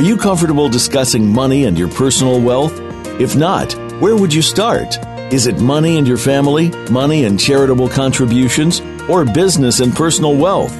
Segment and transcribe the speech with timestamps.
[0.00, 2.72] Are you comfortable discussing money and your personal wealth?
[3.20, 4.96] If not, where would you start?
[5.30, 10.74] Is it money and your family, money and charitable contributions, or business and personal wealth?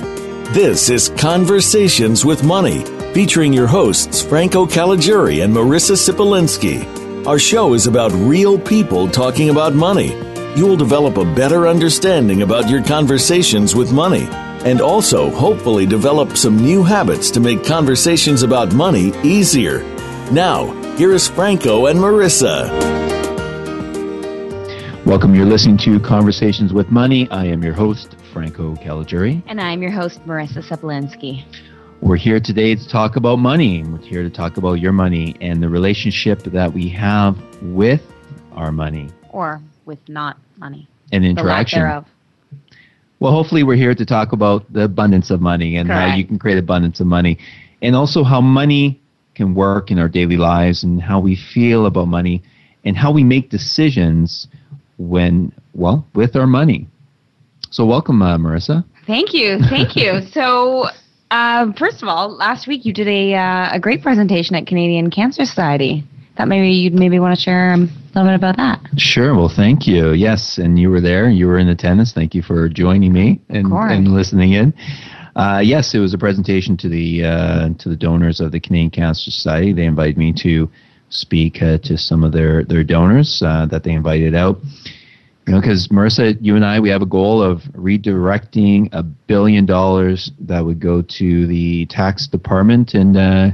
[0.55, 7.27] This is Conversations with Money, featuring your hosts Franco Caligiuri and Marissa Sipolinski.
[7.27, 10.15] Our show is about real people talking about money.
[10.57, 14.27] You will develop a better understanding about your conversations with money
[14.65, 19.83] and also hopefully develop some new habits to make conversations about money easier.
[20.31, 22.69] Now, here is Franco and Marissa.
[25.07, 25.35] Welcome.
[25.35, 27.29] You're listening to Conversations with Money.
[27.31, 29.43] I am your host, Franco Caligiuri.
[29.47, 31.45] And I'm your host, Marissa Seplinsky.
[32.01, 33.83] We're here today to talk about money.
[33.83, 38.03] We're here to talk about your money and the relationship that we have with
[38.53, 39.09] our money.
[39.31, 40.87] Or with not money.
[41.13, 42.05] And interaction.
[43.21, 46.11] Well, hopefully, we're here to talk about the abundance of money and Correct.
[46.11, 47.39] how you can create abundance of money.
[47.83, 48.99] And also how money
[49.35, 52.43] can work in our daily lives and how we feel about money
[52.85, 54.49] and how we make decisions
[54.97, 56.89] when, well, with our money.
[57.71, 58.85] So, welcome, uh, Marissa.
[59.07, 59.59] Thank you.
[59.69, 60.23] Thank you.
[60.33, 60.87] so,
[61.31, 65.11] uh, first of all, last week you did a, uh, a great presentation at Canadian
[65.11, 66.05] Cancer Society.
[66.41, 68.81] Thought maybe you'd maybe want to share um, a little bit about that.
[68.99, 69.35] Sure.
[69.35, 70.13] Well, thank you.
[70.13, 71.29] Yes, and you were there.
[71.29, 72.15] You were in attendance.
[72.15, 74.73] Thank you for joining me and, and listening in.
[75.37, 78.89] Uh, yes, it was a presentation to the uh, to the donors of the Canadian
[78.89, 79.75] Cancer Society.
[79.75, 80.71] They invited me to
[81.11, 84.61] speak uh, to some of their their donors uh, that they invited out.
[85.47, 89.67] You know, because Marissa, you and I, we have a goal of redirecting a billion
[89.67, 93.51] dollars that would go to the tax department and uh,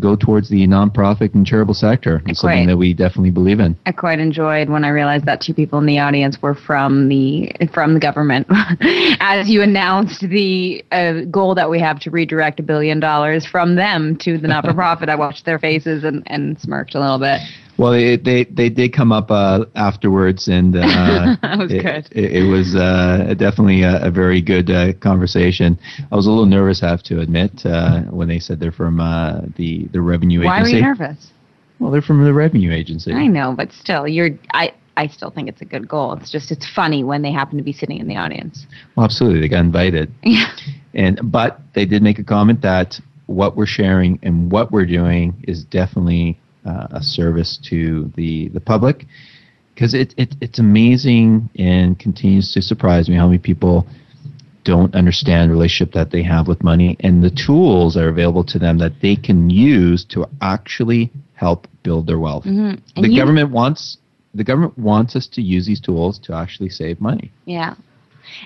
[0.00, 2.22] go towards the nonprofit and charitable sector.
[2.26, 3.76] It's something that we definitely believe in.
[3.86, 7.52] I quite enjoyed when I realized that two people in the audience were from the
[7.72, 8.46] from the government.
[9.20, 13.76] As you announced the uh, goal that we have to redirect a billion dollars from
[13.76, 17.18] them to the not for profit, I watched their faces and, and smirked a little
[17.18, 17.40] bit.
[17.80, 20.80] Well, they they, they did come up uh, afterwards, and uh,
[21.42, 22.08] That was it, good.
[22.12, 25.78] It, it was uh, definitely a, a very good uh, conversation.
[26.12, 29.00] I was a little nervous, I have to admit, uh, when they said they're from
[29.00, 30.48] uh, the the revenue agency.
[30.50, 31.30] Why were you nervous?
[31.78, 33.14] Well, they're from the revenue agency.
[33.14, 34.30] I know, but still, you're.
[34.52, 36.12] I I still think it's a good goal.
[36.12, 38.66] It's just it's funny when they happen to be sitting in the audience.
[38.94, 40.52] Well, absolutely, they got invited, Yeah.
[40.92, 45.42] and but they did make a comment that what we're sharing and what we're doing
[45.46, 49.06] is definitely uh, a service to the the public
[49.74, 53.86] because it, it it's amazing and continues to surprise me how many people
[54.64, 58.58] don't understand the relationship that they have with money and the tools are available to
[58.58, 62.44] them that they can use to actually help build their wealth.
[62.44, 62.78] Mhm.
[62.96, 63.96] The you- government wants
[64.34, 67.32] the government wants us to use these tools to actually save money.
[67.46, 67.74] Yeah.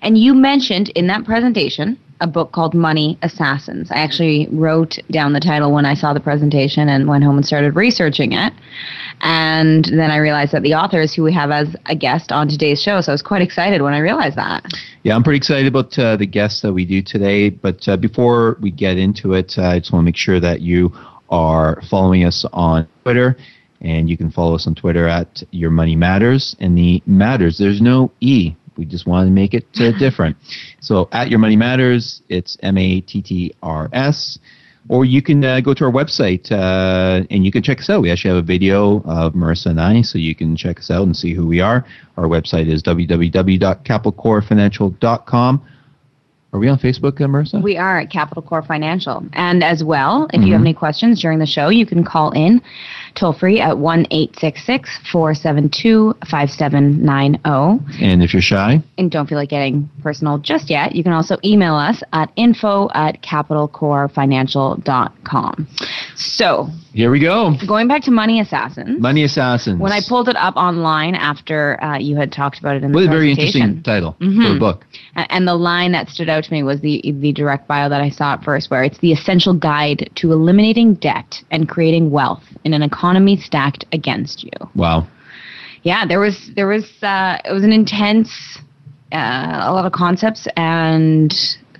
[0.00, 3.90] And you mentioned in that presentation a book called Money Assassins.
[3.90, 7.46] I actually wrote down the title when I saw the presentation and went home and
[7.46, 8.52] started researching it.
[9.20, 12.48] And then I realized that the author is who we have as a guest on
[12.48, 13.00] today's show.
[13.00, 14.64] So I was quite excited when I realized that.
[15.02, 17.50] Yeah, I'm pretty excited about uh, the guests that we do today.
[17.50, 20.60] But uh, before we get into it, uh, I just want to make sure that
[20.60, 20.92] you
[21.30, 23.36] are following us on Twitter.
[23.80, 26.56] And you can follow us on Twitter at Your Money Matters.
[26.58, 28.54] And the matters, there's no E.
[28.76, 30.36] We just wanted to make it uh, different.
[30.80, 34.38] So at Your Money Matters, it's M A T T R S.
[34.90, 38.02] Or you can uh, go to our website uh, and you can check us out.
[38.02, 41.04] We actually have a video of Marissa and I, so you can check us out
[41.04, 41.86] and see who we are.
[42.18, 45.62] Our website is www.capitalcorefinancial.com.
[46.52, 47.60] Are we on Facebook, uh, Marissa?
[47.62, 49.24] We are at Capital Core Financial.
[49.32, 50.52] And as well, if you Mhm.
[50.52, 52.62] have any questions during the show, you can call in
[53.14, 58.04] toll free at 1 866 472 5790.
[58.04, 61.36] and if you're shy, and don't feel like getting personal just yet, you can also
[61.44, 65.66] email us at info at capitalcorefinancial.com.
[66.16, 67.54] So, here we go.
[67.66, 69.80] going back to Money Assassins, Money Assassins.
[69.80, 72.96] when I pulled it up online after uh, you had talked about it in the
[72.98, 74.84] What a very interesting title for a book.
[75.14, 78.10] and the line that stood out to me was the the direct bio that I
[78.10, 82.74] saw at first, where it's the essential guide to eliminating debt and creating wealth in
[82.74, 83.03] an economy
[83.36, 84.50] stacked against you.
[84.74, 85.06] Wow.
[85.82, 88.58] Yeah, there was there was uh, it was an intense
[89.12, 91.32] uh, a lot of concepts and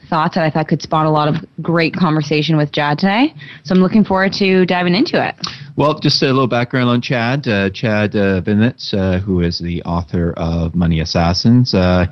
[0.09, 3.35] thoughts that I thought could spawn a lot of great conversation with Chad today.
[3.65, 5.35] So I'm looking forward to diving into it.
[5.77, 7.49] Well, just a little background on Chad.
[7.49, 11.75] Uh, Chad uh, uh, who is the author of Money Assassins.
[11.75, 12.07] Uh,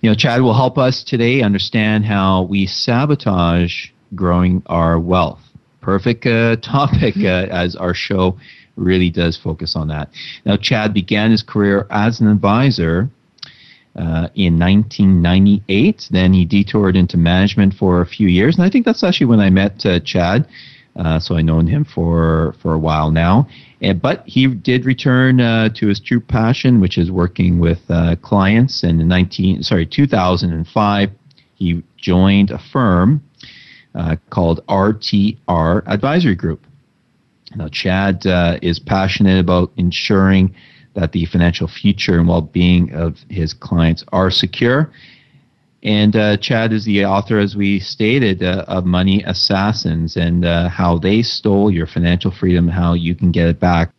[0.00, 5.43] you know, Chad will help us today understand how we sabotage growing our wealth.
[5.84, 8.38] Perfect uh, topic uh, as our show
[8.76, 10.08] really does focus on that.
[10.46, 13.10] Now, Chad began his career as an advisor
[13.94, 16.08] uh, in 1998.
[16.10, 19.40] Then he detoured into management for a few years, and I think that's actually when
[19.40, 20.48] I met uh, Chad.
[20.96, 23.46] Uh, so I've known him for for a while now.
[23.82, 27.80] And, but he did return uh, to his true passion, which is working with
[28.22, 28.84] clients.
[28.84, 31.10] And in 19 sorry 2005,
[31.56, 33.22] he joined a firm
[33.94, 36.66] uh, called RTR Advisory Group.
[37.56, 38.22] Now, Chad
[38.62, 40.54] is passionate about ensuring
[40.94, 44.90] that the financial future and well-being of his clients are secure.
[45.82, 50.68] And uh, Chad is the author, as we stated, uh, of Money Assassins and uh,
[50.70, 53.90] how they stole your financial freedom, how you can get it back.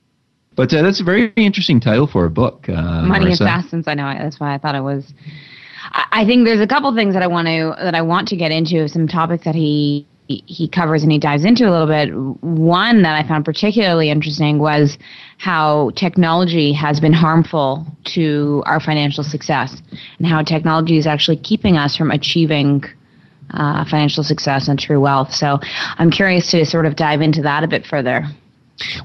[0.55, 2.67] But uh, that's a very interesting title for a book.
[2.67, 3.41] Uh, Money Marissa.
[3.41, 3.87] Assassins.
[3.87, 4.11] I know.
[4.17, 5.13] That's why I thought it was.
[5.91, 8.51] I think there's a couple things that I want to that I want to get
[8.51, 8.87] into.
[8.87, 12.09] Some topics that he he covers and he dives into a little bit.
[12.41, 14.97] One that I found particularly interesting was
[15.37, 19.81] how technology has been harmful to our financial success
[20.17, 22.83] and how technology is actually keeping us from achieving
[23.51, 25.31] uh, financial success and true wealth.
[25.31, 25.59] So
[25.97, 28.25] I'm curious to sort of dive into that a bit further.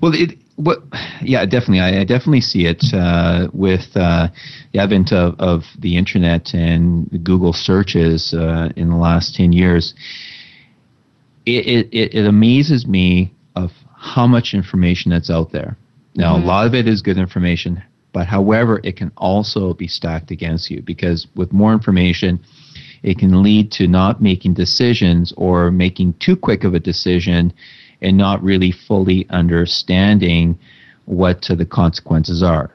[0.00, 0.78] Well, it, what,
[1.22, 1.80] yeah, definitely.
[1.80, 4.28] I, I definitely see it uh, with uh,
[4.72, 9.94] the advent of, of the internet and Google searches uh, in the last 10 years
[11.46, 15.76] it, it, it amazes me of how much information that's out there.
[16.14, 16.44] Now, mm-hmm.
[16.44, 20.70] a lot of it is good information, but however, it can also be stacked against
[20.70, 22.40] you because with more information,
[23.02, 27.52] it can lead to not making decisions or making too quick of a decision
[28.02, 30.58] and not really fully understanding
[31.04, 32.70] what uh, the consequences are.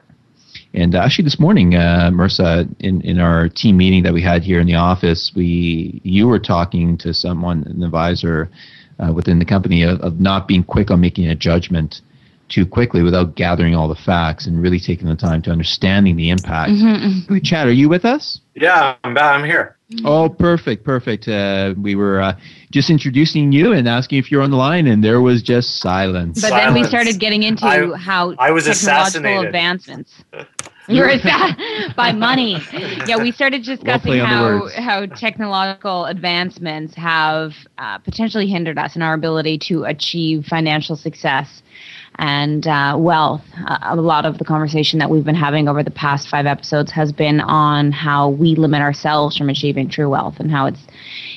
[0.74, 4.60] And actually, this morning, uh, Marissa, in, in our team meeting that we had here
[4.60, 8.50] in the office, we you were talking to someone, an advisor
[8.98, 12.02] uh, within the company, of, of not being quick on making a judgment
[12.48, 16.30] too quickly without gathering all the facts and really taking the time to understanding the
[16.30, 16.70] impact.
[16.70, 17.38] Mm-hmm, mm-hmm.
[17.42, 18.40] Chad, are you with us?
[18.54, 19.38] Yeah, I'm back.
[19.38, 19.75] I'm here.
[20.04, 21.28] Oh, perfect, perfect.
[21.28, 22.36] Uh, we were uh,
[22.72, 26.40] just introducing you and asking if you're on the line, and there was just silence.
[26.40, 26.64] But silence.
[26.64, 30.24] then we started getting into I, how I was technological advancements.
[30.88, 31.10] You're
[31.96, 32.60] by money.
[33.06, 39.14] Yeah, we started discussing how how technological advancements have uh, potentially hindered us in our
[39.14, 41.62] ability to achieve financial success
[42.18, 43.42] and uh, wealth.
[43.82, 47.12] A lot of the conversation that we've been having over the past five episodes has
[47.12, 50.80] been on how we limit ourselves from achieving true wealth and how it's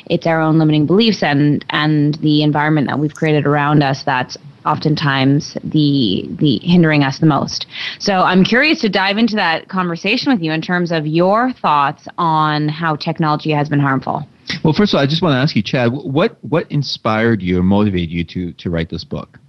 [0.06, 4.38] it's our own limiting beliefs and and the environment that we've created around us that's
[4.66, 7.66] oftentimes the the hindering us the most.
[8.00, 12.08] So I'm curious to dive into that conversation with you in terms of your thoughts
[12.18, 14.28] on how technology has been harmful.
[14.64, 17.60] Well, first of all, I just want to ask you, Chad, what what inspired you
[17.60, 19.40] or motivated you to to write this book?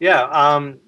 [0.00, 0.80] Yeah, um,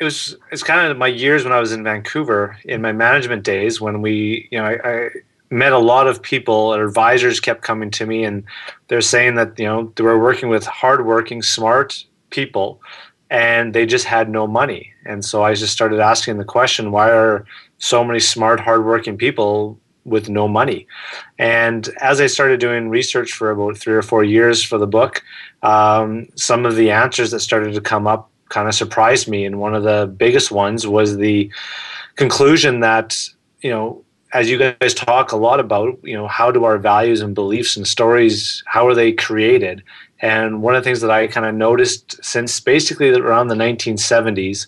[0.00, 3.44] it was it's kind of my years when I was in Vancouver in my management
[3.44, 5.08] days when we you know I, I
[5.50, 8.44] met a lot of people and advisors kept coming to me and
[8.88, 12.80] they're saying that you know they were working with hardworking smart people
[13.30, 14.92] and they just had no money.
[15.04, 17.44] And so i just started asking the question why are
[17.78, 19.78] so many smart hardworking people
[20.10, 20.86] with no money
[21.38, 25.22] and as i started doing research for about three or four years for the book
[25.62, 29.60] um, some of the answers that started to come up kind of surprised me and
[29.60, 31.50] one of the biggest ones was the
[32.16, 33.16] conclusion that
[33.62, 37.20] you know as you guys talk a lot about, you know, how do our values
[37.20, 39.82] and beliefs and stories, how are they created?
[40.20, 44.66] And one of the things that I kind of noticed since basically around the 1970s,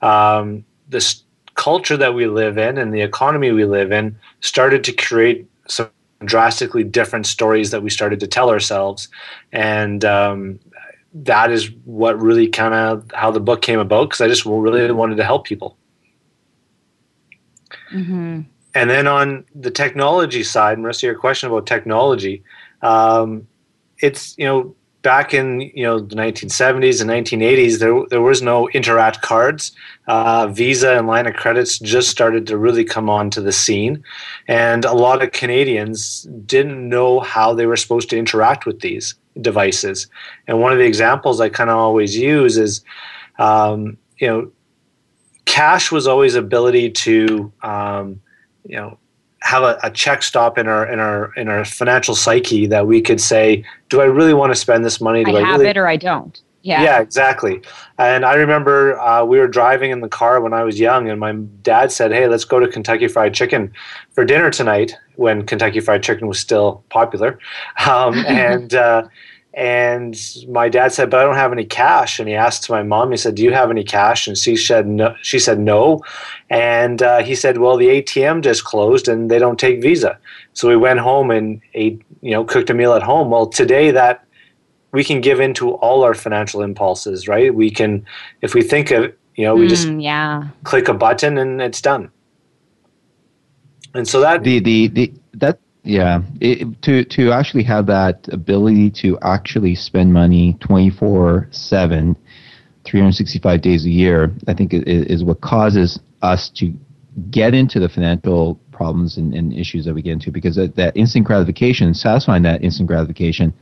[0.00, 1.21] um, this
[1.54, 5.90] culture that we live in and the economy we live in started to create some
[6.24, 9.08] drastically different stories that we started to tell ourselves.
[9.52, 10.60] And um,
[11.14, 14.90] that is what really kind of how the book came about because I just really
[14.92, 15.76] wanted to help people.
[17.92, 18.42] Mm-hmm.
[18.74, 22.42] And then on the technology side, Marissa, your question about technology,
[22.80, 23.46] um,
[23.98, 28.68] it's you know back in you know the 1970s and 1980s, there there was no
[28.72, 29.72] Interac cards.
[30.06, 34.02] Uh, Visa and line of credits just started to really come onto the scene,
[34.48, 39.14] and a lot of Canadians didn't know how they were supposed to interact with these
[39.40, 40.06] devices.
[40.46, 42.84] And one of the examples I kind of always use is,
[43.38, 44.52] um, you know,
[45.44, 48.20] cash was always ability to um,
[48.64, 48.98] you know
[49.42, 53.00] have a, a, check stop in our in our in our financial psyche that we
[53.00, 55.24] could say, do I really want to spend this money?
[55.24, 55.70] Do I, I have really?
[55.70, 56.40] it or I don't.
[56.62, 56.82] Yeah.
[56.82, 57.60] Yeah, exactly.
[57.98, 61.18] And I remember uh, we were driving in the car when I was young, and
[61.18, 63.72] my dad said, "Hey, let's go to Kentucky Fried Chicken
[64.12, 67.38] for dinner tonight." When Kentucky Fried Chicken was still popular,
[67.86, 69.02] um, and uh,
[69.54, 70.16] and
[70.48, 73.10] my dad said, "But I don't have any cash." And he asked my mom.
[73.10, 76.02] He said, "Do you have any cash?" And she said, "No." She said, "No."
[76.48, 80.18] And uh, he said, "Well, the ATM just closed, and they don't take Visa."
[80.54, 83.30] So we went home and ate, you know, cooked a meal at home.
[83.30, 84.24] Well, today that
[84.92, 87.54] we can give into all our financial impulses, right?
[87.54, 88.06] We can,
[88.42, 90.48] if we think of, you know, we mm, just yeah.
[90.64, 92.10] click a button and it's done.
[93.94, 98.90] And so that the the, the that yeah it, to to actually have that ability
[98.90, 102.16] to actually spend money 24 7
[102.84, 106.72] 365 days a year i think is, is what causes us to
[107.30, 110.96] get into the financial problems and, and issues that we get into because that, that
[110.96, 113.52] instant gratification satisfying that instant gratification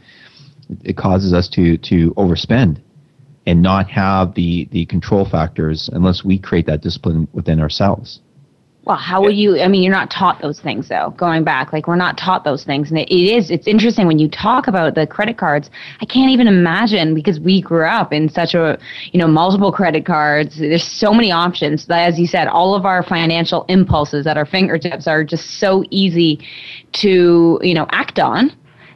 [0.84, 2.80] it causes us to to overspend
[3.46, 8.20] and not have the the control factors unless we create that discipline within ourselves.
[8.84, 9.60] Well, how will you?
[9.60, 11.12] I mean, you're not taught those things, though.
[11.18, 13.50] Going back, like we're not taught those things, and it, it is.
[13.50, 15.70] It's interesting when you talk about the credit cards.
[16.00, 18.78] I can't even imagine because we grew up in such a,
[19.12, 20.58] you know, multiple credit cards.
[20.58, 21.86] There's so many options.
[21.86, 25.84] That, as you said, all of our financial impulses at our fingertips are just so
[25.90, 26.40] easy
[26.92, 28.50] to, you know, act on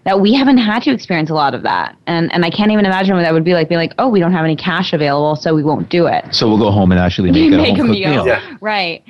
[0.05, 1.97] that we haven't had to experience a lot of that.
[2.07, 3.69] And and I can't even imagine what that would be like.
[3.69, 6.25] Being like, oh, we don't have any cash available, so we won't do it.
[6.35, 8.11] So we'll go home and actually make, make a, a meal.
[8.11, 8.27] meal.
[8.27, 8.57] Yeah.
[8.63, 9.05] Right.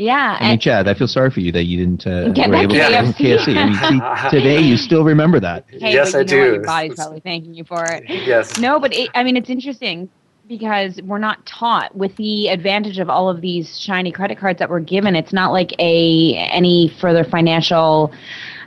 [0.00, 0.38] Yeah.
[0.40, 2.74] I mean, Chad, I feel sorry for you that you didn't uh, get were able
[2.74, 3.16] KFC.
[3.16, 3.56] to KFC.
[3.56, 5.66] I mean, see, today you still remember that.
[5.68, 6.36] Hey, yes, I do.
[6.36, 8.04] Your body's probably thanking you for it.
[8.08, 8.58] Yes.
[8.58, 10.08] No, but it, I mean, it's interesting
[10.48, 14.70] because we're not taught with the advantage of all of these shiny credit cards that
[14.70, 15.14] we're given.
[15.14, 18.10] It's not like a any further financial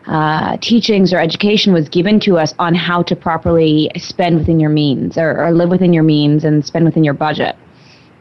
[0.05, 4.69] uh, teachings or education was given to us on how to properly spend within your
[4.69, 7.55] means or, or, live within your means and spend within your budget.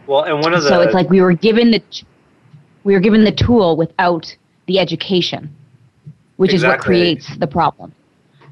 [0.07, 1.83] Well, and one of the so it's like we were given the
[2.85, 4.35] we are given the tool without
[4.67, 5.55] the education,
[6.37, 6.57] which exactly.
[6.57, 7.93] is what creates the problem.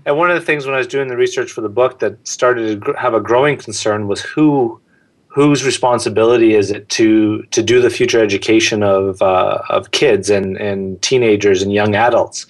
[0.07, 2.27] And one of the things when I was doing the research for the book that
[2.27, 4.81] started to have a growing concern was who
[5.29, 10.57] whose responsibility is it to to do the future education of uh, of kids and
[10.57, 12.47] and teenagers and young adults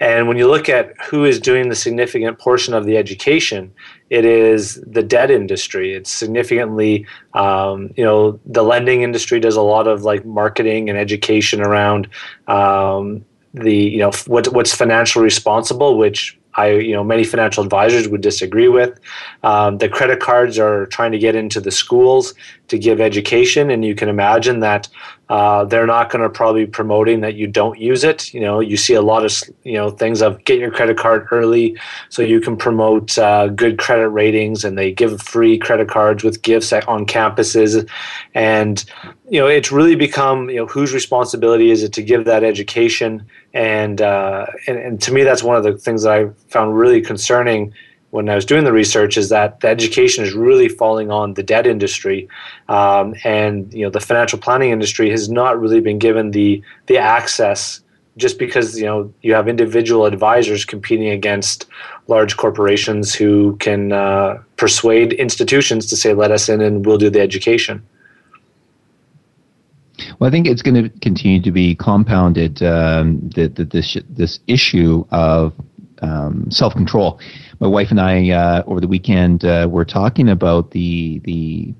[0.00, 3.72] and when you look at who is doing the significant portion of the education,
[4.10, 5.94] it is the debt industry.
[5.94, 10.98] It's significantly, um, you know, the lending industry does a lot of like marketing and
[10.98, 12.08] education around
[12.46, 18.08] um, the, you know, what, what's financially responsible, which I, you know, many financial advisors
[18.08, 18.98] would disagree with.
[19.44, 22.34] Um, the credit cards are trying to get into the schools
[22.66, 24.88] to give education, and you can imagine that
[25.28, 28.34] uh, they're not going to probably be promoting that you don't use it.
[28.34, 31.28] You know, you see a lot of you know things of get your credit card
[31.30, 36.24] early so you can promote uh, good credit ratings, and they give free credit cards
[36.24, 37.88] with gifts on campuses,
[38.34, 38.84] and
[39.30, 43.24] you know it's really become you know whose responsibility is it to give that education,
[43.58, 47.02] and uh, and, and to me that's one of the things that I found really
[47.02, 47.74] concerning
[48.10, 51.42] when I was doing the research is that the education is really falling on the
[51.42, 52.28] debt industry,
[52.68, 56.98] um, and you know the financial planning industry has not really been given the the
[56.98, 57.80] access
[58.16, 61.66] just because you know you have individual advisors competing against
[62.06, 67.10] large corporations who can uh, persuade institutions to say let us in and we'll do
[67.10, 67.82] the education.
[70.18, 72.62] Well, I think it's going to continue to be compounded.
[72.62, 75.52] Um, the, the, this this issue of
[76.02, 77.20] um, self control
[77.60, 81.74] my wife and I uh, over the weekend uh, were talking about the the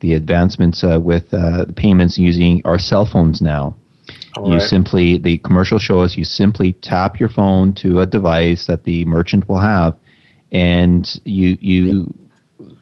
[0.00, 3.76] the advancements uh, with uh, payments using our cell phones now.
[4.36, 4.68] All you right.
[4.68, 9.04] simply the commercial show us you simply tap your phone to a device that the
[9.04, 9.96] merchant will have,
[10.50, 12.14] and you you.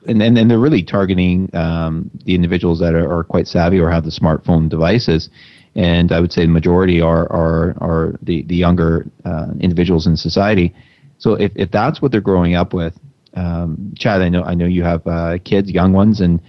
[0.06, 3.90] And, and, and they're really targeting um, the individuals that are, are quite savvy or
[3.90, 5.30] have the smartphone devices
[5.74, 10.16] and I would say the majority are are are the the younger uh, individuals in
[10.16, 10.74] society.
[11.18, 12.98] So if, if that's what they're growing up with,
[13.34, 16.40] um, Chad, I know I know you have uh, kids, young ones, and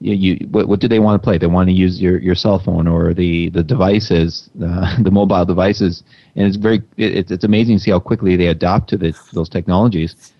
[0.00, 1.38] you, you what, what do they want to play?
[1.38, 5.44] They want to use your, your cell phone or the the devices, uh, the mobile
[5.44, 6.02] devices,
[6.34, 9.48] and it's very it, it's amazing to see how quickly they adapt to the, those
[9.48, 10.32] technologies.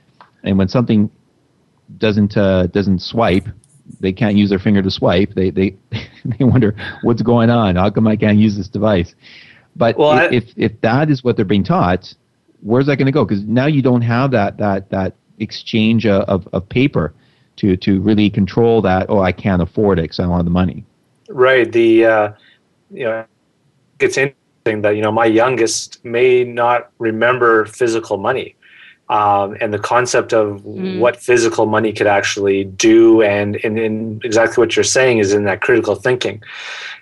[0.42, 1.08] And when something
[1.98, 3.48] doesn't uh, doesn't swipe,
[4.00, 5.34] they can't use their finger to swipe.
[5.34, 5.76] They they
[6.24, 7.76] they wonder what's going on.
[7.76, 9.14] How come I can't use this device?
[9.76, 12.14] But well, if, I, if if that is what they're being taught,
[12.60, 13.24] where's that going to go?
[13.24, 17.14] Because now you don't have that that that exchange of, of paper
[17.56, 19.06] to to really control that.
[19.08, 20.84] Oh, I can't afford it because I don't have the money.
[21.28, 21.70] Right.
[21.70, 22.32] The uh,
[22.90, 23.24] you know
[23.98, 28.56] it's interesting that you know my youngest may not remember physical money
[29.12, 30.98] um, and the concept of mm.
[30.98, 35.44] what physical money could actually do and, and, and exactly what you're saying is in
[35.44, 36.42] that critical thinking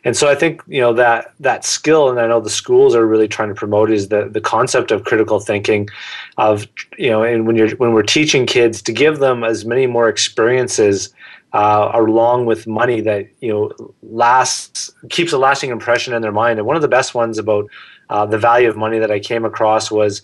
[0.03, 3.07] and so i think you know that that skill and i know the schools are
[3.07, 5.89] really trying to promote is the, the concept of critical thinking
[6.37, 6.67] of
[6.99, 10.09] you know and when you're when we're teaching kids to give them as many more
[10.09, 11.15] experiences
[11.53, 16.59] uh, along with money that you know lasts keeps a lasting impression in their mind
[16.59, 17.71] and one of the best ones about
[18.11, 20.23] uh, the value of money that i came across was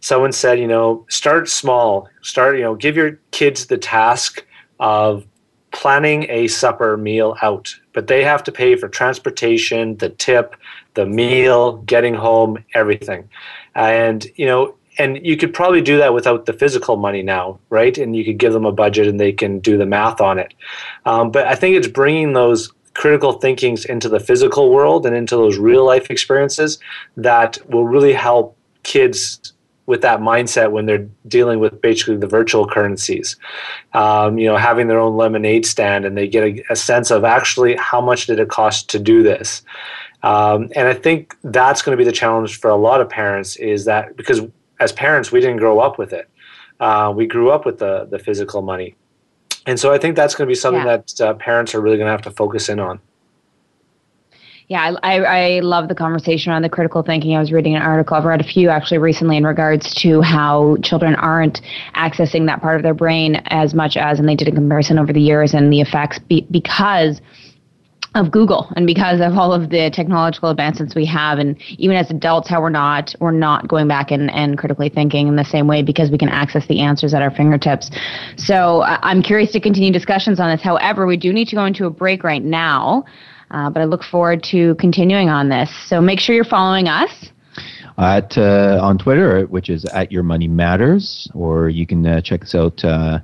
[0.00, 2.08] someone said, you know, start small.
[2.22, 4.44] Start, you know, give your kids the task
[4.78, 5.26] of
[5.72, 10.56] planning a supper meal out, but they have to pay for transportation, the tip,
[10.94, 13.28] the meal, getting home, everything.
[13.74, 17.98] And, you know, and you could probably do that without the physical money now, right?
[17.98, 20.54] And you could give them a budget and they can do the math on it.
[21.04, 25.36] Um, but I think it's bringing those critical thinkings into the physical world and into
[25.36, 26.78] those real life experiences
[27.16, 29.52] that will really help kids
[29.86, 33.36] with that mindset when they're dealing with basically the virtual currencies.
[33.92, 37.24] Um, you know, having their own lemonade stand and they get a, a, sense of
[37.24, 39.62] actually how much did it cost to do this.
[40.22, 43.56] Um, and I think that's going to be the challenge for a lot of parents
[43.56, 44.40] is that because
[44.80, 46.28] as parents we didn't grow up with it,
[46.80, 48.96] uh, we grew up with the the physical money,
[49.66, 50.98] and so I think that's going to be something yeah.
[50.98, 53.00] that uh, parents are really going to have to focus in on.
[54.68, 57.36] Yeah, I, I love the conversation around the critical thinking.
[57.36, 60.76] I was reading an article, I've read a few actually recently in regards to how
[60.82, 61.60] children aren't
[61.94, 65.12] accessing that part of their brain as much as, and they did a comparison over
[65.12, 67.20] the years and the effects be, because
[68.16, 72.10] of Google and because of all of the technological advancements we have and even as
[72.10, 75.66] adults how we're not we're not going back and, and critically thinking in the same
[75.66, 77.90] way because we can access the answers at our fingertips.
[78.36, 80.62] So I'm curious to continue discussions on this.
[80.62, 83.04] However, we do need to go into a break right now.
[83.50, 85.70] Uh, but I look forward to continuing on this.
[85.86, 87.30] So make sure you're following us.
[87.98, 92.42] At uh, on Twitter, which is at Your Money Matters, or you can uh, check
[92.42, 93.20] us out uh,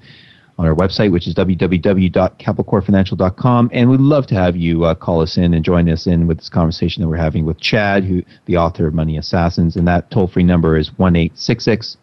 [0.58, 3.70] on our website, which is www.capitalcorefinancial.com.
[3.72, 6.38] And we'd love to have you uh, call us in and join us in with
[6.38, 9.76] this conversation that we're having with Chad, who the author of Money Assassins.
[9.76, 11.96] And that toll free number is one eight six six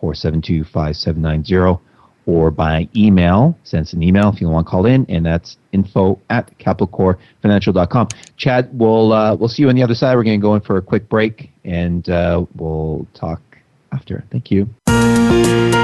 [0.00, 1.80] four seven two five seven nine zero
[2.26, 3.56] or by email.
[3.64, 8.08] Send us an email if you want to call in, and that's info at capitalcorefinancial.com.
[8.36, 10.16] Chad, we'll, uh, we'll see you on the other side.
[10.16, 13.40] We're going to go in for a quick break, and uh, we'll talk
[13.92, 14.24] after.
[14.30, 15.83] Thank you.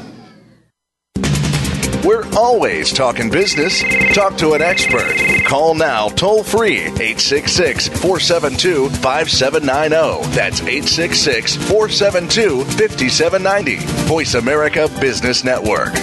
[2.11, 3.81] We're always talking business.
[4.13, 5.15] Talk to an expert.
[5.45, 10.35] Call now toll free 866 472 5790.
[10.35, 13.77] That's 866 472 5790.
[14.09, 15.93] Voice America Business Network.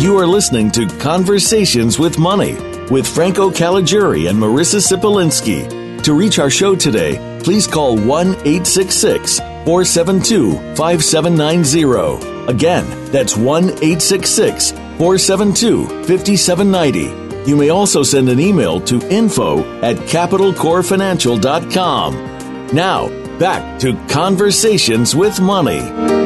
[0.00, 2.54] You are listening to Conversations with Money
[2.92, 5.86] with Franco Caligiuri and Marissa Sipolinski.
[6.04, 12.48] To reach our show today, please call 1 866 472 5790.
[12.48, 17.48] Again, that's 1 866 472 5790.
[17.48, 22.74] You may also send an email to info at capitalcorefinancial.com.
[22.74, 26.25] Now, back to Conversations with Money.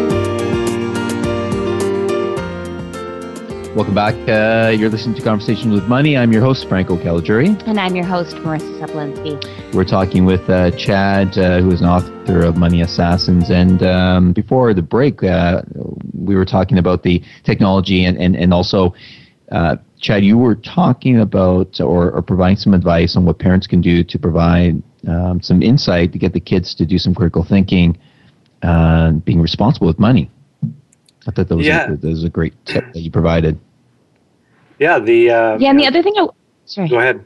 [3.76, 4.16] Welcome back.
[4.28, 6.16] Uh, you're listening to Conversations with Money.
[6.16, 7.56] I'm your host, Franco Caligiuri.
[7.68, 9.72] And I'm your host, Marissa Seplinsky.
[9.72, 13.48] We're talking with uh, Chad, uh, who is an author of Money Assassins.
[13.48, 15.62] And um, before the break, uh,
[16.12, 18.92] we were talking about the technology and, and, and also
[19.52, 23.80] uh, Chad, you were talking about or, or, providing some advice on what parents can
[23.80, 27.96] do to provide um, some insight to get the kids to do some critical thinking,
[28.62, 30.28] uh, being responsible with money.
[31.26, 31.92] I thought that was, yeah.
[31.92, 33.58] a, that was a great tip that you provided.
[34.78, 36.14] Yeah, the uh, yeah, and the other thing.
[36.16, 36.26] I,
[36.64, 36.88] sorry.
[36.88, 37.24] Go ahead.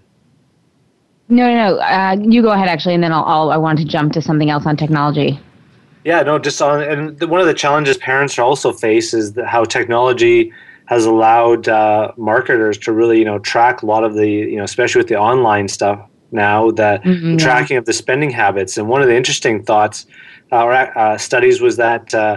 [1.28, 1.78] No, no, no.
[1.78, 3.50] Uh, you go ahead, actually, and then I'll, I'll.
[3.50, 5.38] I want to jump to something else on technology.
[6.04, 9.46] Yeah, no, just on and the, one of the challenges parents also face is the,
[9.46, 10.52] how technology
[10.86, 14.64] has allowed uh, marketers to really, you know, track a lot of the, you know,
[14.64, 15.98] especially with the online stuff
[16.30, 17.78] now, that mm-hmm, tracking yeah.
[17.78, 18.76] of the spending habits.
[18.76, 20.04] And one of the interesting thoughts
[20.52, 22.36] uh, or uh, studies was that uh,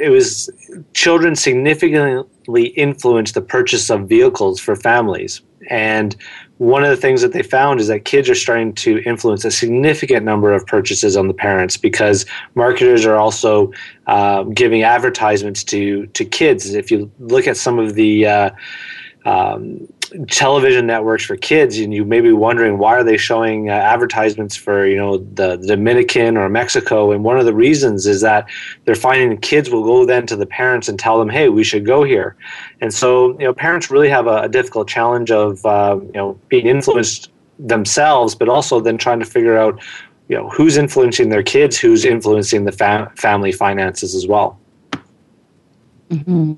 [0.00, 0.50] it was
[0.94, 5.42] children significantly influenced the purchase of vehicles for families.
[5.70, 6.16] And
[6.58, 9.50] one of the things that they found is that kids are starting to influence a
[9.50, 13.72] significant number of purchases on the parents because marketers are also
[14.06, 16.74] uh, giving advertisements to to kids.
[16.74, 18.50] If you look at some of the uh,
[19.24, 19.88] um,
[20.28, 24.54] television networks for kids and you may be wondering why are they showing uh, advertisements
[24.54, 27.12] for you know the, dominican or mexico?
[27.12, 28.48] And one of the reasons is that
[28.84, 31.84] they're finding kids will go then to the parents and tell them hey we should
[31.84, 32.36] go here.
[32.80, 36.38] And so you know parents really have a, a difficult challenge of uh, you know
[36.48, 39.80] being influenced themselves but also then trying to figure out
[40.28, 44.58] you know who's influencing their kids who's influencing the fa- family finances as well.
[46.10, 46.54] Mm-hmm.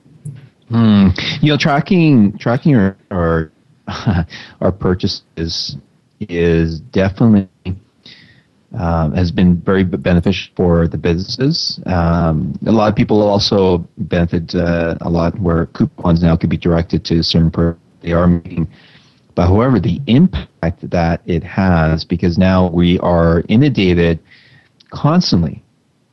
[0.69, 1.09] Hmm.
[1.41, 3.53] You know, tracking tracking our our,
[4.61, 5.77] our purchases
[6.21, 7.49] is definitely
[8.75, 11.81] um, has been very beneficial for the businesses.
[11.87, 16.57] Um, a lot of people also benefit uh, a lot where coupons now could be
[16.57, 18.69] directed to certain per they are making.
[19.35, 24.19] But however, the impact that it has, because now we are inundated
[24.91, 25.63] constantly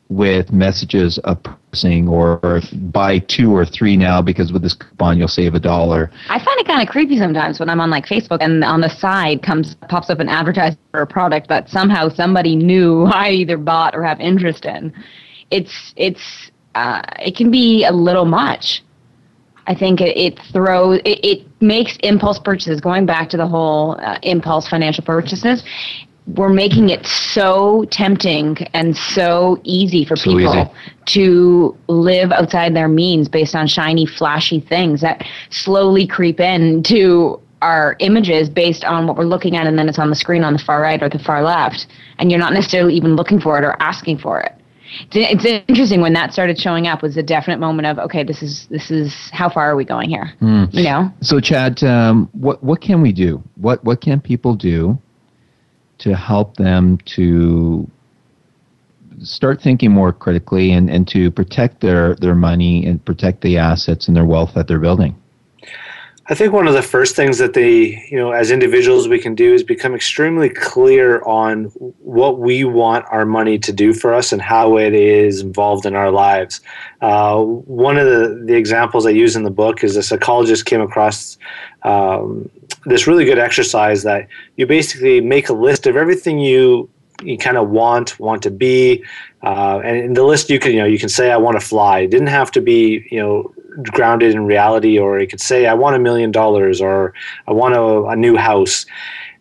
[0.09, 1.41] with messages of
[1.73, 6.11] pricing or buy two or three now because with this coupon you'll save a dollar.
[6.29, 8.89] I find it kind of creepy sometimes when I'm on like Facebook and on the
[8.89, 13.57] side comes pops up an advertisement for a product that somehow somebody knew I either
[13.57, 14.93] bought or have interest in.
[15.49, 18.83] It's it's uh, it can be a little much.
[19.65, 22.81] I think it, it throws it, it, makes impulse purchases.
[22.81, 25.63] Going back to the whole uh, impulse financial purchases,
[26.27, 30.69] we're making it so tempting and so easy for so people easy.
[31.05, 37.95] to live outside their means based on shiny, flashy things that slowly creep into our
[37.99, 40.59] images based on what we're looking at, and then it's on the screen on the
[40.59, 41.87] far right or the far left,
[42.19, 44.53] and you're not necessarily even looking for it or asking for it.
[45.11, 48.67] It's interesting when that started showing up was a definite moment of okay, this is
[48.67, 50.33] this is how far are we going here?
[50.41, 50.71] Mm.
[50.71, 51.11] You know.
[51.21, 53.41] So, Chad, um, what what can we do?
[53.55, 54.99] What what can people do
[56.03, 57.89] to help them to
[59.21, 64.07] start thinking more critically and, and to protect their, their money and protect the assets
[64.07, 65.15] and their wealth that they're building?
[66.27, 69.35] I think one of the first things that they, you know, as individuals we can
[69.35, 71.65] do is become extremely clear on
[71.99, 75.95] what we want our money to do for us and how it is involved in
[75.95, 76.61] our lives.
[77.01, 80.79] Uh, one of the, the examples I use in the book is a psychologist came
[80.79, 81.37] across
[81.83, 82.49] um,
[82.85, 86.89] this really good exercise that you basically make a list of everything you
[87.21, 89.03] you kind of want want to be
[89.43, 91.65] uh, and in the list you can you know you can say i want to
[91.65, 91.99] fly.
[91.99, 93.53] It didn't have to be you know
[93.91, 97.13] grounded in reality or you could say i want a million dollars or
[97.47, 98.85] i want a, a new house.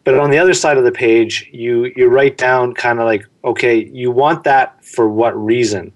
[0.05, 3.25] But on the other side of the page you you write down kind of like
[3.45, 5.93] okay you want that for what reason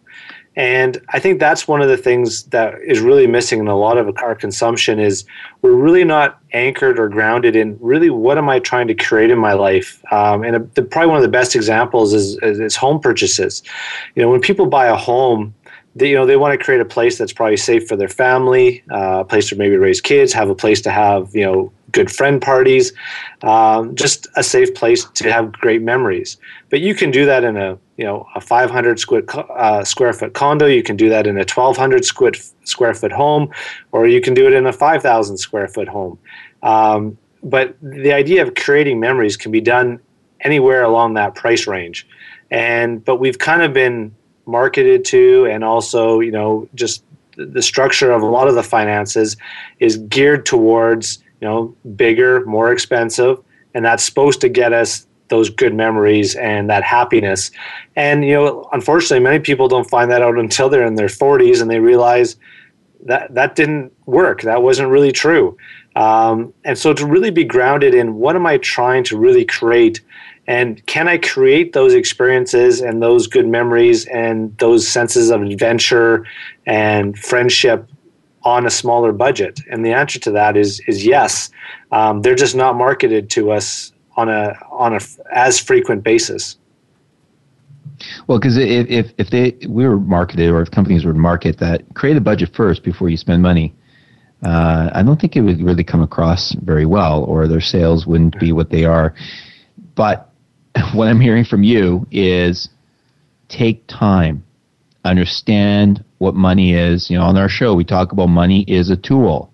[0.57, 3.99] and I think that's one of the things that is really missing in a lot
[3.99, 5.27] of our consumption is
[5.61, 9.39] we're really not anchored or grounded in really what am I trying to create in
[9.39, 10.03] my life.
[10.11, 13.63] Um, and a, the, probably one of the best examples is, is, is home purchases.
[14.15, 15.55] You know, when people buy a home,
[15.95, 18.83] they, you know they want to create a place that's probably safe for their family,
[18.91, 22.11] uh, a place to maybe raise kids, have a place to have you know good
[22.11, 22.93] friend parties,
[23.43, 26.37] um, just a safe place to have great memories.
[26.69, 30.35] But you can do that in a you know a 500 square, uh, square foot
[30.35, 30.67] condo.
[30.67, 32.33] You can do that in a 1200 square
[32.65, 33.51] square foot home,
[33.93, 36.19] or you can do it in a 5,000 square foot home.
[36.63, 40.01] Um, but the idea of creating memories can be done
[40.41, 42.07] anywhere along that price range,
[42.51, 44.15] and but we've kind of been
[44.47, 47.03] marketed to, and also you know just
[47.37, 49.37] the structure of a lot of the finances
[49.79, 53.39] is geared towards you know bigger, more expensive,
[53.75, 57.51] and that's supposed to get us those good memories and that happiness.
[57.97, 61.61] And you know, unfortunately, many people don't find that out until they're in their 40s
[61.61, 62.37] and they realize
[63.05, 64.43] that that didn't work.
[64.43, 65.57] That wasn't really true.
[65.95, 70.01] Um, and so, to really be grounded in what am I trying to really create,
[70.47, 76.27] and can I create those experiences and those good memories and those senses of adventure
[76.67, 77.89] and friendship
[78.43, 79.61] on a smaller budget?
[79.71, 81.51] And the answer to that is is yes.
[81.93, 85.01] Um, they're just not marketed to us on a on a
[85.33, 86.57] as frequent basis.
[88.27, 91.83] Well, because if, if if they we were marketed or if companies would market that
[91.95, 93.75] create a budget first before you spend money,
[94.45, 98.39] uh, I don't think it would really come across very well, or their sales wouldn't
[98.39, 99.15] be what they are.
[99.95, 100.31] But
[100.93, 102.69] what I'm hearing from you is
[103.49, 104.45] take time,
[105.05, 107.11] understand what money is.
[107.11, 109.53] You know, on our show we talk about money is a tool,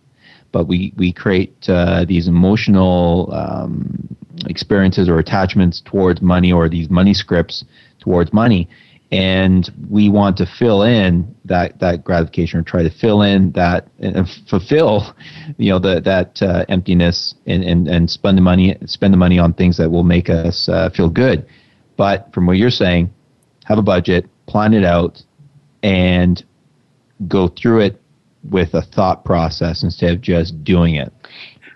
[0.50, 4.16] but we we create uh, these emotional um,
[4.46, 7.64] experiences or attachments towards money or these money scripts
[8.00, 8.68] towards money.
[9.10, 13.88] And we want to fill in that that gratification or try to fill in that
[13.98, 15.14] and fulfill
[15.58, 19.38] you know the, that uh, emptiness and, and and spend the money spend the money
[19.38, 21.46] on things that will make us uh, feel good.
[21.98, 23.12] But from what you're saying
[23.66, 25.22] have a budget plan it out
[25.82, 26.42] and
[27.28, 28.00] go through it
[28.50, 31.12] with a thought process instead of just doing it.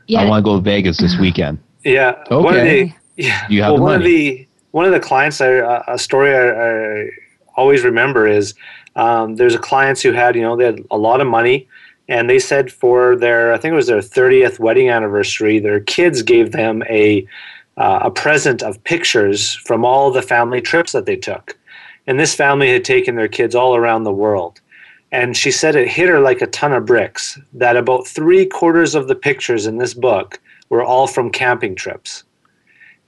[0.08, 0.20] Yeah.
[0.20, 2.24] i want to go to vegas this weekend yeah.
[2.30, 3.46] Okay the, yeah.
[3.48, 4.04] You have well, one money.
[4.04, 7.10] of the one of the clients I, a story I, I
[7.56, 8.54] always remember is
[8.94, 11.68] um, there's a clients who had you know they had a lot of money
[12.08, 16.22] and they said for their I think it was their 30th wedding anniversary their kids
[16.22, 17.26] gave them a
[17.76, 21.58] uh, a present of pictures from all the family trips that they took.
[22.06, 24.60] And this family had taken their kids all around the world.
[25.12, 28.94] And she said it hit her like a ton of bricks that about three quarters
[28.94, 32.24] of the pictures in this book were all from camping trips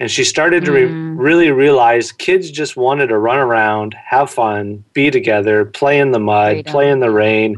[0.00, 1.16] and she started to re- mm.
[1.18, 6.20] really realize kids just wanted to run around, have fun, be together, play in the
[6.20, 6.72] mud, Freedom.
[6.72, 7.56] play in the rain,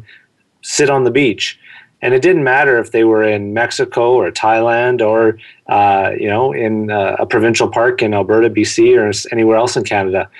[0.62, 1.58] sit on the beach.
[2.02, 6.50] And it didn't matter if they were in Mexico or Thailand or, uh, you know,
[6.52, 10.30] in uh, a provincial park in Alberta, BC, or anywhere else in Canada.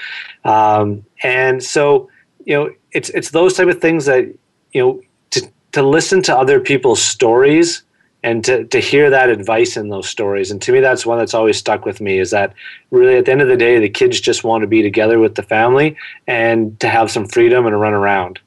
[0.44, 2.08] Um, and so,
[2.46, 4.24] you know, it's it's those type of things that
[4.72, 7.82] you know to to listen to other people's stories
[8.22, 11.34] and to, to hear that advice in those stories and to me that's one that's
[11.34, 12.52] always stuck with me is that
[12.90, 15.34] really at the end of the day the kids just want to be together with
[15.34, 18.38] the family and to have some freedom and to run around.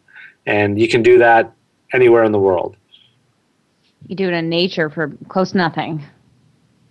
[0.46, 1.54] And you can do that
[1.94, 2.76] anywhere in the world.
[4.08, 6.04] You do it in nature for close nothing.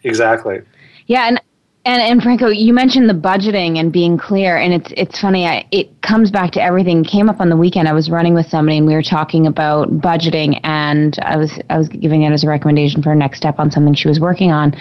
[0.04, 0.62] Exactly.
[1.06, 1.40] Yeah and
[1.84, 5.46] and and Franco, you mentioned the budgeting and being clear, and it's it's funny.
[5.46, 7.02] I, it comes back to everything.
[7.02, 7.88] came up on the weekend.
[7.88, 11.78] I was running with somebody, and we were talking about budgeting, and I was I
[11.78, 14.52] was giving it as a recommendation for a next step on something she was working
[14.52, 14.74] on,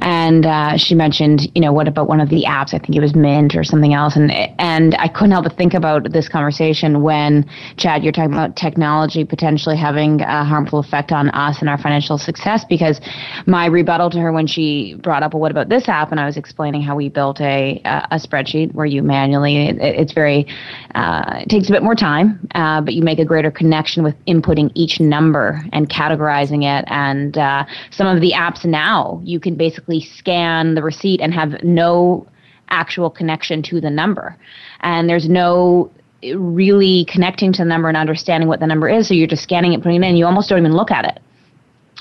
[0.00, 2.72] and uh, she mentioned, you know, what about one of the apps?
[2.72, 5.74] I think it was Mint or something else, and and I couldn't help but think
[5.74, 11.30] about this conversation when Chad, you're talking about technology potentially having a harmful effect on
[11.30, 12.64] us and our financial success.
[12.68, 13.00] Because
[13.46, 16.12] my rebuttal to her when she brought up, well, what about this app?
[16.12, 20.12] And I was explaining how we built a a spreadsheet where you manually it, it's
[20.12, 20.46] very
[20.94, 24.14] uh, it takes a bit more time, uh, but you make a greater connection with
[24.26, 26.84] inputting each number and categorizing it.
[26.88, 31.62] And uh, some of the apps now you can basically scan the receipt and have
[31.64, 32.26] no
[32.68, 34.36] actual connection to the number,
[34.80, 35.90] and there's no
[36.34, 39.08] really connecting to the number and understanding what the number is.
[39.08, 40.16] So you're just scanning it, putting it in.
[40.16, 41.22] You almost don't even look at it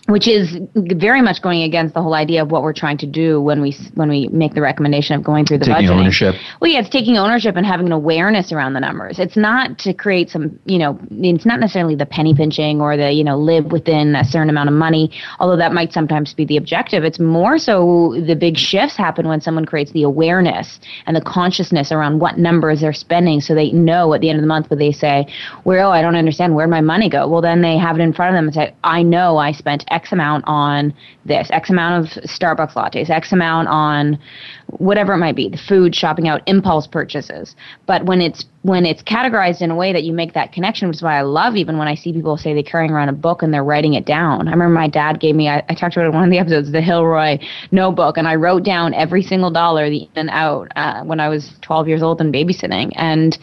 [0.08, 3.42] which is very much going against the whole idea of what we're trying to do
[3.42, 6.00] when we when we make the recommendation of going through the taking budgeting.
[6.00, 6.36] ownership.
[6.62, 9.20] Well, yeah, it's taking ownership and having an awareness around the numbers.
[9.20, 13.12] It's not to create some, you know, it's not necessarily the penny pinching or the,
[13.12, 16.56] you know, live within a certain amount of money, although that might sometimes be the
[16.56, 17.04] objective.
[17.04, 21.92] It's more so the big shifts happen when someone creates the awareness and the consciousness
[21.92, 24.80] around what numbers they're spending so they know at the end of the month when
[24.80, 25.28] they say,
[25.66, 28.14] "Well, oh, I don't understand where'd my money go?" Well, then they have it in
[28.14, 30.94] front of them and say, "I know I spent X amount on
[31.26, 34.20] this, X amount of Starbucks lattes, X amount on
[34.68, 37.56] whatever it might be, the food, shopping out, impulse purchases.
[37.86, 40.98] But when it's when it's categorized in a way that you make that connection, which
[40.98, 43.42] is why I love even when I see people say they're carrying around a book
[43.42, 44.48] and they're writing it down.
[44.48, 46.38] I remember my dad gave me, I, I talked about it in one of the
[46.38, 50.70] episodes, the Hilroy notebook, and I wrote down every single dollar, the in and out,
[50.76, 52.92] uh, when I was 12 years old and babysitting.
[52.96, 53.38] And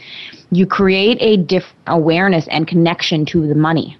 [0.50, 3.96] you create a different awareness and connection to the money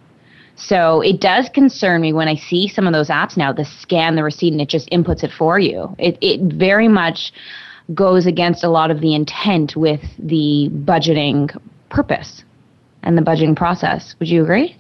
[0.57, 4.17] so it does concern me when I see some of those apps now, the scan
[4.17, 5.95] the receipt and it just inputs it for you.
[5.99, 7.33] It, it very much
[7.93, 12.45] goes against a lot of the intent with the budgeting purpose
[13.03, 14.15] and the budgeting process.
[14.19, 14.77] Would you agree?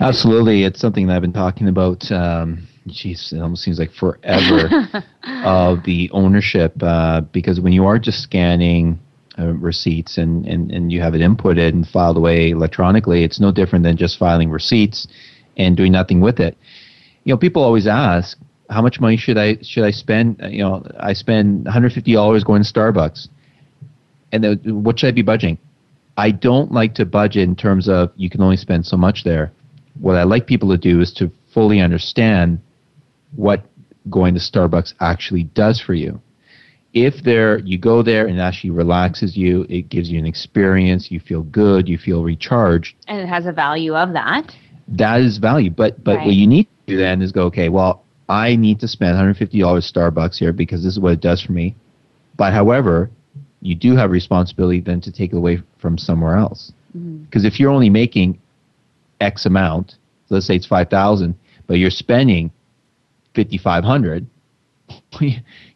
[0.00, 0.64] Absolutely.
[0.64, 2.10] It's something that I've been talking about.
[2.10, 4.88] Um, geez, it almost seems like forever
[5.44, 8.98] of the ownership uh, because when you are just scanning
[9.38, 13.52] uh, receipts and, and, and you have it inputted and filed away electronically, it's no
[13.52, 15.06] different than just filing receipts
[15.56, 16.56] and doing nothing with it.
[17.24, 18.38] You know, people always ask,
[18.70, 20.42] how much money should I should I spend?
[20.42, 23.28] Uh, you know, I spend $150 going to Starbucks,
[24.32, 25.58] and then what should I be budgeting?
[26.16, 29.52] I don't like to budget in terms of you can only spend so much there.
[30.00, 32.60] what I like people to do is to fully understand
[33.34, 33.64] what
[34.10, 36.20] going to Starbucks actually does for you.
[36.94, 41.10] If there you go there and it actually relaxes you, it gives you an experience,
[41.10, 42.96] you feel good, you feel recharged.
[43.06, 44.52] And it has a value of that.
[44.88, 45.70] That is value.
[45.70, 46.26] But but Right.
[46.26, 49.84] what you need to do then is go, okay, well, I need to spend $150
[49.84, 51.74] Starbucks here because this is what it does for me.
[52.36, 53.10] But however,
[53.60, 56.72] you do have responsibility then to take it away from somewhere else.
[56.96, 57.24] Mm-hmm.
[57.24, 58.38] Because if you're only making
[59.20, 59.96] X amount,
[60.30, 61.34] let's say it's 5,000,
[61.66, 62.50] but you're spending
[63.34, 64.26] 5,500,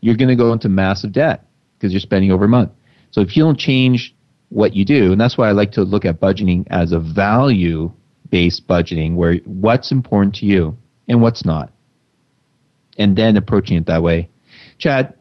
[0.00, 1.46] you're going to go into massive debt
[1.78, 2.70] because you're spending over a month.
[3.10, 4.14] So if you don't change
[4.48, 7.92] what you do, and that's why I like to look at budgeting as a value
[8.30, 10.76] based budgeting where what's important to you
[11.08, 11.70] and what's not.
[12.98, 14.28] And then approaching it that way.
[14.78, 15.14] Chad,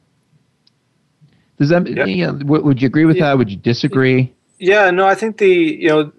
[1.58, 2.06] does that, Yeah.
[2.06, 3.38] you know, would you agree with that?
[3.38, 4.34] Would you disagree?
[4.60, 6.12] Yeah, no, I think the you know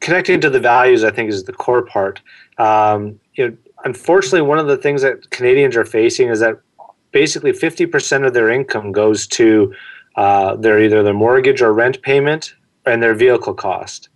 [0.00, 2.20] connecting to the values, I think, is the core part.
[2.58, 6.60] Um, you know, unfortunately, one of the things that Canadians are facing is that
[7.16, 9.74] basically fifty percent of their income goes to
[10.16, 14.10] uh, their either their mortgage or rent payment and their vehicle cost.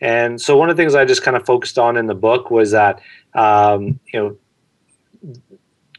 [0.00, 2.50] And so, one of the things I just kind of focused on in the book
[2.50, 3.00] was that
[3.34, 4.36] um, you know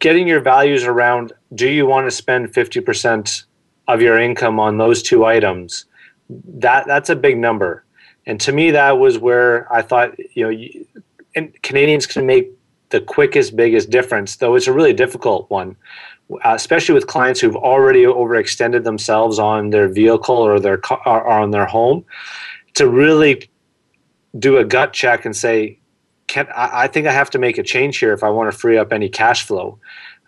[0.01, 3.45] getting your values around do you want to spend 50%
[3.87, 5.85] of your income on those two items?
[6.29, 7.85] That that's a big number.
[8.25, 10.85] And to me that was where i thought you know you,
[11.35, 12.45] and canadians can make
[12.89, 15.75] the quickest biggest difference though it's a really difficult one
[16.31, 21.27] uh, especially with clients who've already overextended themselves on their vehicle or their car or
[21.27, 22.05] on their home
[22.75, 23.49] to really
[24.39, 25.79] do a gut check and say
[26.27, 28.57] can I, I think i have to make a change here if i want to
[28.57, 29.79] free up any cash flow.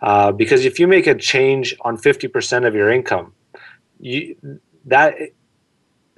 [0.02, 3.32] Uh, because if you make a change on 50% of your income
[3.98, 4.36] you
[4.84, 5.14] that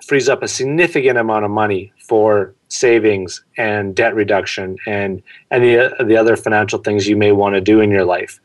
[0.04, 6.06] frees up a significant amount of money for savings and debt reduction and any of
[6.06, 8.40] the other financial things you may want to do in your life.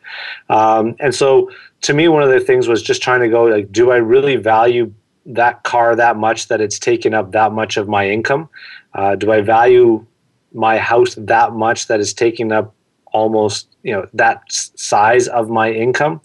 [0.50, 3.72] Um, and so, to me, one of the things was just trying to go like,
[3.72, 4.94] do I really value
[5.26, 8.50] that car that much that it's taken up that much of my income?
[8.94, 10.06] Uh, do I value
[10.54, 12.74] my house that much that is taking up
[13.12, 16.20] almost you know that size of my income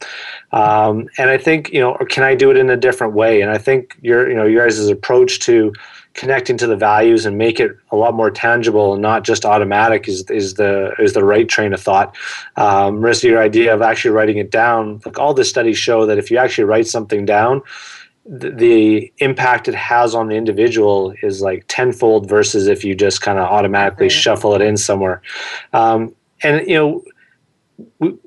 [0.52, 3.50] um, and i think you know can i do it in a different way and
[3.50, 5.72] i think your you know your guys' approach to
[6.18, 10.08] connecting to the values and make it a lot more tangible and not just automatic
[10.08, 12.16] is is the is the right train of thought
[12.56, 16.18] um, of your idea of actually writing it down like all the studies show that
[16.18, 17.62] if you actually write something down
[18.26, 23.20] the, the impact it has on the individual is like tenfold versus if you just
[23.20, 24.12] kind of automatically Right.
[24.12, 25.22] shuffle it in somewhere
[25.72, 27.04] um, and you know
[28.00, 28.18] we,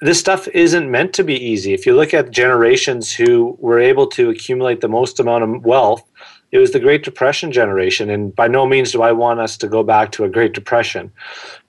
[0.00, 4.06] this stuff isn't meant to be easy if you look at generations who were able
[4.06, 6.04] to accumulate the most amount of wealth
[6.52, 9.68] it was the great depression generation and by no means do i want us to
[9.68, 11.10] go back to a great depression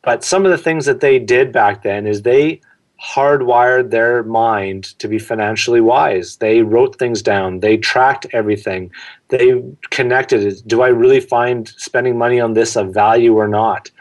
[0.01, 2.59] but some of the things that they did back then is they
[3.03, 6.37] hardwired their mind to be financially wise.
[6.37, 8.91] They wrote things down, they tracked everything,
[9.29, 9.61] they
[9.91, 10.61] connected.
[10.65, 13.91] Do I really find spending money on this of value or not?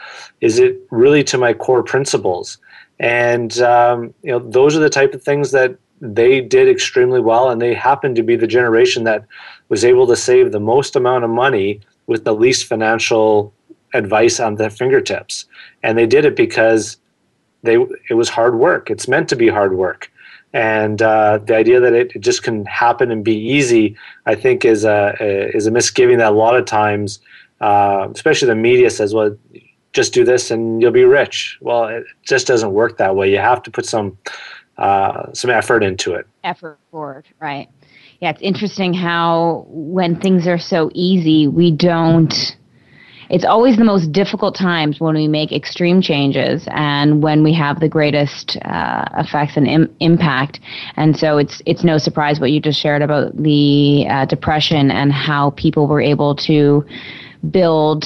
[0.41, 2.59] Is it really to my core principles?
[2.99, 7.51] And um, you know, those are the type of things that they did extremely well,
[7.51, 9.25] and they happened to be the generation that
[9.69, 13.53] was able to save the most amount of money with the least financial
[13.95, 15.47] advice on their fingertips.
[15.83, 16.99] And they did it because
[17.63, 17.77] they
[18.09, 18.91] it was hard work.
[18.91, 20.11] It's meant to be hard work,
[20.53, 24.65] and uh, the idea that it, it just can happen and be easy, I think,
[24.65, 27.21] is a, a is a misgiving that a lot of times,
[27.61, 29.37] uh, especially the media says, "Well,
[29.97, 33.31] just do this and you'll be rich." Well, it just doesn't work that way.
[33.31, 34.17] You have to put some
[34.79, 36.27] uh, some effort into it.
[36.45, 37.69] effort forward, right?
[38.21, 42.57] Yeah, it's interesting how when things are so easy, we don't.
[43.29, 47.81] It's always the most difficult times when we make extreme changes and when we have
[47.81, 50.61] the greatest uh, effects and Im- impact.
[50.97, 55.13] And so it's it's no surprise what you just shared about the uh, depression and
[55.13, 56.87] how people were able to
[57.51, 58.05] build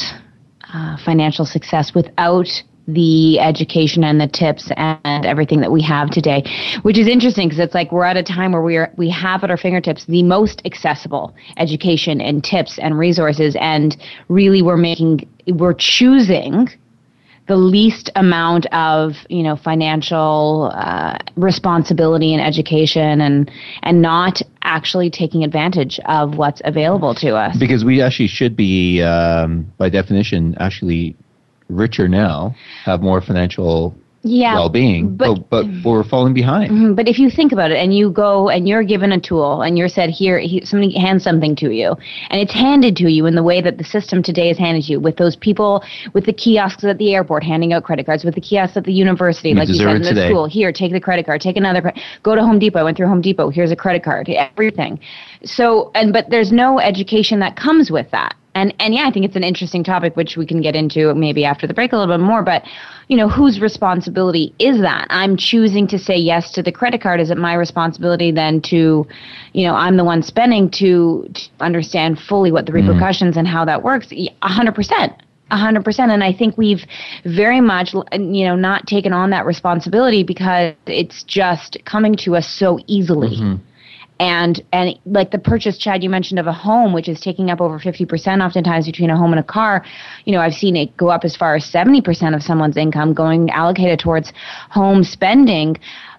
[0.74, 6.42] uh, financial success without the education and the tips and everything that we have today,
[6.82, 9.44] which is interesting because it's like we're at a time where we are we have
[9.44, 13.96] at our fingertips the most accessible education and tips and resources, and
[14.28, 16.68] really we're making we're choosing
[17.50, 23.50] the least amount of you know financial uh, responsibility and education and
[23.82, 27.58] and not actually taking advantage of what's available to us.
[27.58, 31.16] Because we actually should be, um, by definition, actually
[31.68, 36.70] richer now, have more financial yeah, well-being, but, but, but we're falling behind.
[36.70, 39.62] Mm-hmm, but if you think about it, and you go and you're given a tool,
[39.62, 41.96] and you're said here, he, somebody hands something to you,
[42.28, 45.00] and it's handed to you in the way that the system today is handed you,
[45.00, 48.40] with those people with the kiosks at the airport handing out credit cards, with the
[48.40, 50.28] kiosks at the university, You like you said in the today.
[50.28, 50.46] school.
[50.46, 51.92] Here, take the credit card, take another.
[52.22, 52.80] Go to Home Depot.
[52.80, 53.50] I went through Home Depot.
[53.50, 54.28] Here's a credit card.
[54.28, 55.00] Everything.
[55.44, 58.34] So, and but there's no education that comes with that.
[58.54, 61.44] And and yeah, I think it's an interesting topic which we can get into maybe
[61.44, 62.42] after the break a little bit more.
[62.42, 62.64] But
[63.08, 65.06] you know, whose responsibility is that?
[65.10, 67.20] I'm choosing to say yes to the credit card.
[67.20, 69.06] Is it my responsibility then to,
[69.52, 72.88] you know, I'm the one spending to, to understand fully what the mm-hmm.
[72.88, 74.12] repercussions and how that works?
[74.12, 75.12] A hundred percent.
[75.52, 76.84] A hundred percent, and I think we've
[77.24, 82.48] very much, you know, not taken on that responsibility because it's just coming to us
[82.48, 83.56] so easily mm-hmm.
[84.20, 87.60] And and like the purchase chad you mentioned of a home which is taking up
[87.60, 89.84] over 50% oftentimes between a home and a car.
[90.26, 93.50] You know i've seen it go up as far as 70% of someone's income going
[93.50, 94.32] allocated towards
[94.68, 95.76] home spending.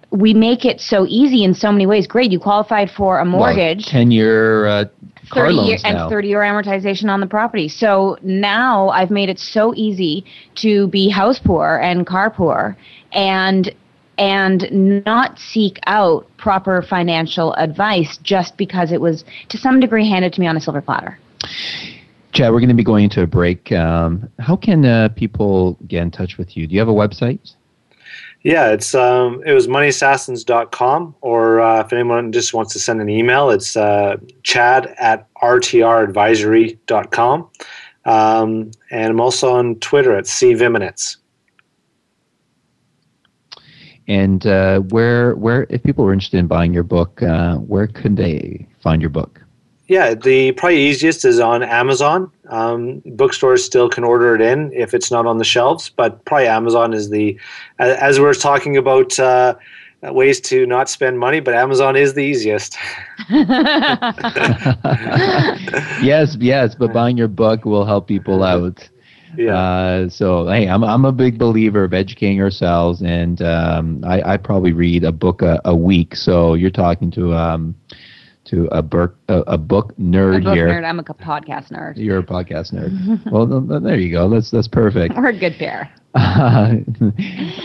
[0.09, 2.05] We make it so easy in so many ways.
[2.05, 3.85] Great you qualified for a mortgage.
[3.85, 4.85] 10 year uh,
[5.29, 6.03] car 30 loans year, now.
[6.03, 7.69] and 30 year amortization on the property.
[7.69, 10.25] So now I've made it so easy
[10.55, 12.75] to be house poor and car poor.
[13.13, 13.73] And
[14.21, 20.31] and not seek out proper financial advice just because it was to some degree handed
[20.31, 21.17] to me on a silver platter.
[22.31, 23.71] Chad, we're going to be going into a break.
[23.71, 26.67] Um, how can uh, people get in touch with you?
[26.67, 27.55] Do you have a website?
[28.43, 33.09] Yeah, it's um, it was moneyassassins.com, or uh, if anyone just wants to send an
[33.09, 37.49] email, it's uh, chad at rtradvisory.com.
[38.05, 41.17] Um, and I'm also on Twitter at cviminitz.
[44.07, 48.17] And uh, where, where, if people are interested in buying your book, uh, where could
[48.17, 49.41] they find your book?
[49.87, 52.31] Yeah, the probably easiest is on Amazon.
[52.49, 56.47] Um, bookstores still can order it in if it's not on the shelves, but probably
[56.47, 57.37] Amazon is the,
[57.77, 59.55] as we're talking about uh,
[60.03, 62.77] ways to not spend money, but Amazon is the easiest.
[66.01, 68.87] yes, yes, but buying your book will help people out.
[69.37, 69.55] Yeah.
[69.55, 74.37] Uh, so hey, I'm I'm a big believer of educating ourselves, and um, I, I
[74.37, 76.15] probably read a book a, a week.
[76.15, 77.75] So you're talking to um
[78.45, 80.67] to a book a, a book nerd I'm a book here.
[80.67, 80.85] nerd.
[80.85, 81.93] I'm a podcast nerd.
[81.95, 82.91] You're a podcast nerd.
[83.31, 84.29] well, th- th- there you go.
[84.29, 85.15] That's that's perfect.
[85.15, 85.89] We're a good pair.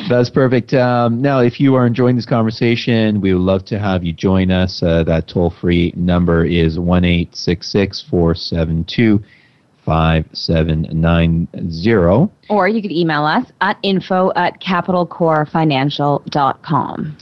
[0.09, 0.73] That's perfect.
[0.73, 4.53] Um, now, if you are enjoying this conversation, we would love to have you join
[4.53, 4.85] us.
[4.85, 9.21] Uh, that toll free number is 1 472
[9.87, 12.33] 5790.
[12.51, 17.17] Or you could email us at info at capitalcorefinancial.com.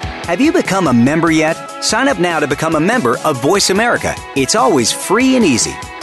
[0.00, 1.84] Have you become a member yet?
[1.84, 4.14] Sign up now to become a member of Voice America.
[4.36, 5.74] It's always free and easy.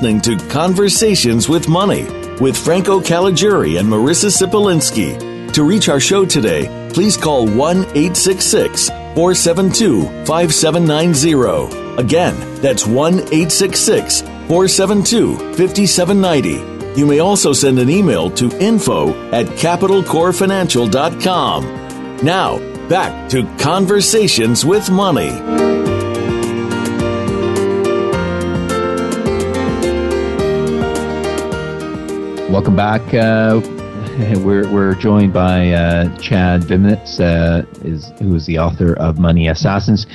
[0.00, 2.04] Listening to Conversations with Money
[2.40, 5.52] with Franco Caligiuri and Marissa Sipolinski.
[5.52, 12.00] To reach our show today, please call 1 866 472 5790.
[12.00, 16.98] Again, that's 1 866 472 5790.
[16.98, 22.24] You may also send an email to info at capitalcorefinancial.com.
[22.24, 25.69] Now, back to Conversations with Money.
[32.50, 33.14] Welcome back.
[33.14, 33.60] Uh,
[34.44, 39.46] we're, we're joined by uh, Chad Viminitz, uh, is, who is the author of Money
[39.46, 40.08] Assassins.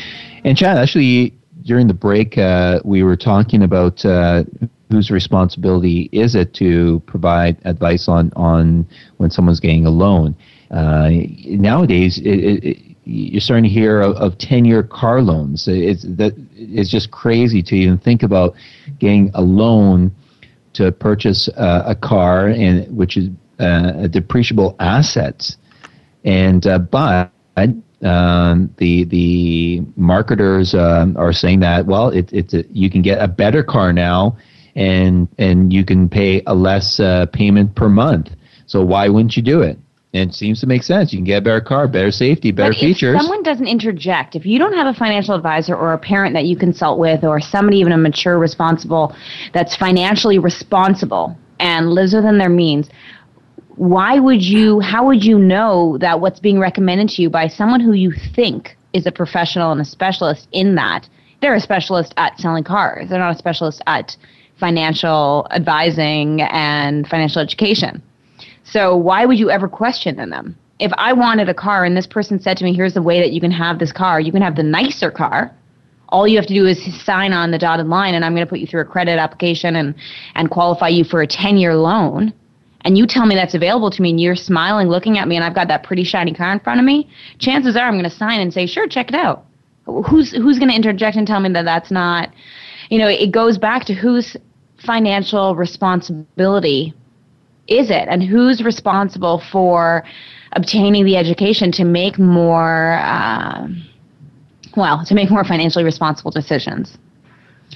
[0.43, 1.33] And Chad, actually,
[1.63, 4.43] during the break, uh, we were talking about uh,
[4.91, 10.35] whose responsibility is it to provide advice on, on when someone's getting a loan.
[10.71, 11.11] Uh,
[11.45, 15.69] nowadays, it, it, you're starting to hear of, of 10-year car loans.
[15.69, 18.55] It's, that, it's just crazy to even think about
[18.99, 20.13] getting a loan–
[20.75, 25.55] to purchase uh, a car, and which is uh, a depreciable asset,
[26.23, 27.31] and uh, but
[28.03, 33.21] um, the the marketers um, are saying that well, it, it's a, you can get
[33.21, 34.37] a better car now,
[34.75, 38.29] and and you can pay a less uh, payment per month.
[38.67, 39.77] So why wouldn't you do it?
[40.15, 41.11] And it seems to make sense.
[41.11, 43.15] You can get a better car, better safety, better but features.
[43.15, 46.45] If someone doesn't interject, if you don't have a financial advisor or a parent that
[46.45, 49.13] you consult with, or somebody even a mature, responsible,
[49.53, 52.89] that's financially responsible and lives within their means,
[53.75, 54.79] why would you?
[54.79, 58.77] How would you know that what's being recommended to you by someone who you think
[58.93, 61.09] is a professional and a specialist in that?
[61.41, 63.09] They're a specialist at selling cars.
[63.09, 64.15] They're not a specialist at
[64.57, 68.01] financial advising and financial education.
[68.65, 70.57] So why would you ever question them?
[70.79, 73.31] If I wanted a car and this person said to me, here's the way that
[73.31, 75.51] you can have this car, you can have the nicer car.
[76.09, 78.49] All you have to do is sign on the dotted line and I'm going to
[78.49, 79.95] put you through a credit application and,
[80.33, 82.33] and qualify you for a 10 year loan.
[82.81, 85.43] And you tell me that's available to me and you're smiling, looking at me, and
[85.43, 87.09] I've got that pretty shiny car in front of me.
[87.39, 89.45] Chances are I'm going to sign and say, sure, check it out.
[89.85, 92.31] Who's, who's going to interject and tell me that that's not,
[92.89, 94.35] you know, it goes back to whose
[94.77, 96.93] financial responsibility
[97.67, 98.07] is it?
[98.07, 100.03] And who's responsible for
[100.53, 103.67] obtaining the education to make more uh,
[104.75, 106.97] well to make more financially responsible decisions?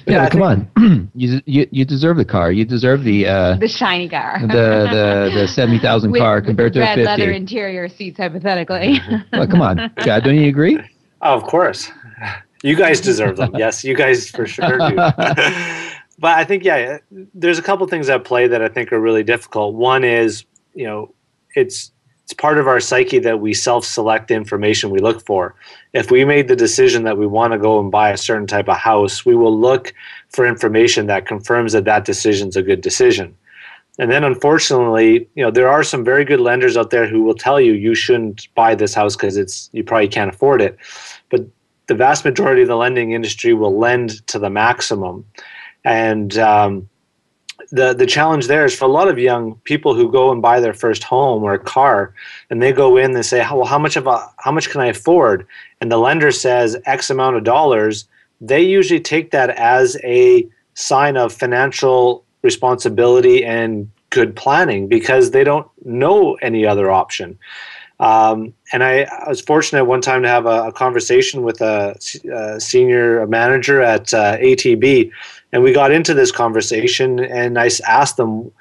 [0.06, 0.72] Yeah, yeah come on.
[1.16, 2.52] You, you you deserve the car.
[2.52, 4.40] You deserve the uh, the shiny car.
[4.42, 9.00] the the the 70,000 car compared to a 50 leather interior seats hypothetically.
[9.34, 9.92] Well come on.
[10.00, 10.80] Chad don't you agree?
[11.22, 11.92] Oh, of course.
[12.64, 13.54] You guys deserve them.
[13.58, 14.96] Yes you guys for sure do
[16.20, 17.00] but I think yeah,
[17.34, 19.76] there's a couple things at play that I think are really difficult.
[19.76, 21.14] One is you know
[21.56, 21.92] it's
[22.30, 25.56] it's part of our psyche that we self-select the information we look for.
[25.94, 28.70] If we made the decision that we want to go and buy a certain type
[28.70, 29.96] of house, we will look
[30.30, 33.36] for information that confirms that that decision's a good decision.
[33.98, 37.34] And then unfortunately, you know, there are some very good lenders out there who will
[37.34, 40.78] tell you you shouldn't buy this house because it's you probably can't afford it.
[41.30, 41.48] But
[41.88, 45.26] the vast majority of the lending industry will lend to the maximum.
[45.84, 46.90] And um,
[47.72, 50.60] the the challenge there is for a lot of young people who go and buy
[50.60, 52.14] their first home or a car,
[52.50, 54.88] and they go in and say, "Well, how much of a how much can I
[54.88, 55.46] afford?"
[55.82, 58.08] And the lender says X amount of dollars.
[58.42, 65.44] They usually take that as a sign of financial responsibility and good planning because they
[65.44, 67.38] don't know any other option.
[68.00, 72.00] Um, and I, I, was fortunate one time to have a, a conversation with a,
[72.34, 75.12] a, senior manager at uh, ATB,
[75.52, 78.52] and we got into this conversation and i asked them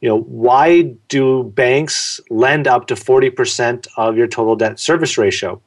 [0.00, 5.60] you know why do banks lend up to 40% of your total debt service ratio?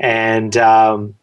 [0.00, 1.14] And um,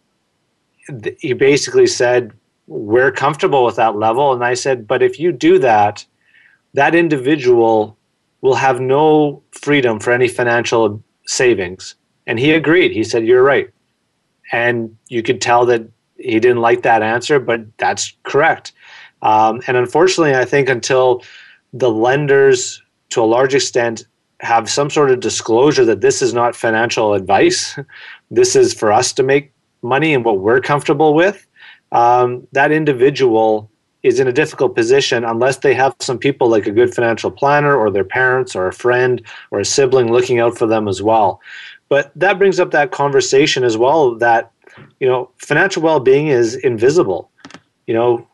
[1.19, 2.31] he basically said
[2.67, 4.31] we're comfortable with that level.
[4.33, 6.05] And i said but if you do that
[6.73, 7.97] that individual
[8.41, 11.95] will have no freedom for any financial savings.
[12.27, 12.91] And he agreed.
[12.91, 13.69] He said you're right.
[14.51, 15.81] And you could tell that
[16.15, 18.71] he didn't like that answer but that's correct
[19.21, 21.23] um, and unfortunately, I think until
[21.73, 24.05] the lenders, to a large extent,
[24.41, 27.77] have some sort of disclosure that this is not financial advice,
[28.31, 29.51] this is for us to make
[29.81, 31.45] money and what we're comfortable with,
[31.91, 33.69] um, that individual
[34.03, 37.75] is in a difficult position unless they have some people like a good financial planner
[37.75, 41.41] or their parents or a friend or a sibling looking out for them as well.
[41.89, 44.51] But that brings up that conversation as well that
[44.99, 47.29] you know financial well-being is invisible.
[47.87, 48.27] You know,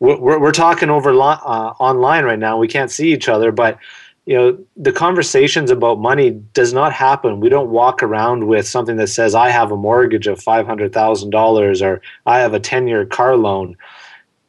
[0.00, 2.58] we're, we're talking over uh, online right now.
[2.58, 3.78] We can't see each other, but
[4.26, 7.40] you know the conversations about money does not happen.
[7.40, 10.92] We don't walk around with something that says I have a mortgage of five hundred
[10.92, 13.76] thousand dollars or I have a ten year car loan.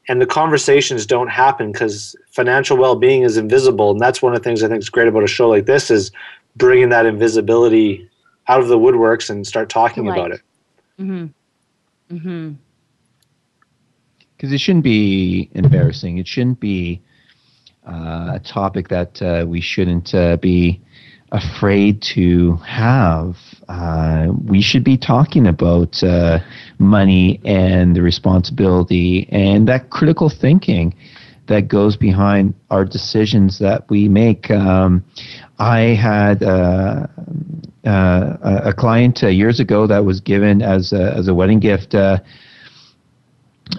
[0.10, 4.44] and the conversations don't happen because financial well-being is invisible and that's one of the
[4.44, 6.12] things i think is great about a show like this is
[6.56, 8.10] bringing that invisibility
[8.48, 10.42] out of the woodworks and start talking about it
[11.00, 11.28] mm-hmm
[12.16, 12.54] mm-hmm
[14.40, 17.02] because it shouldn't be embarrassing it shouldn't be
[17.86, 20.82] uh, a topic that uh, we shouldn't uh, be
[21.32, 23.38] afraid to have.
[23.68, 26.40] Uh, we should be talking about uh,
[26.80, 30.94] money and the responsibility and that critical thinking
[31.48, 34.50] that goes behind our decisions that we make.
[34.52, 35.04] Um,
[35.58, 37.08] I had uh,
[37.86, 41.96] uh a client uh, years ago that was given as a, as a wedding gift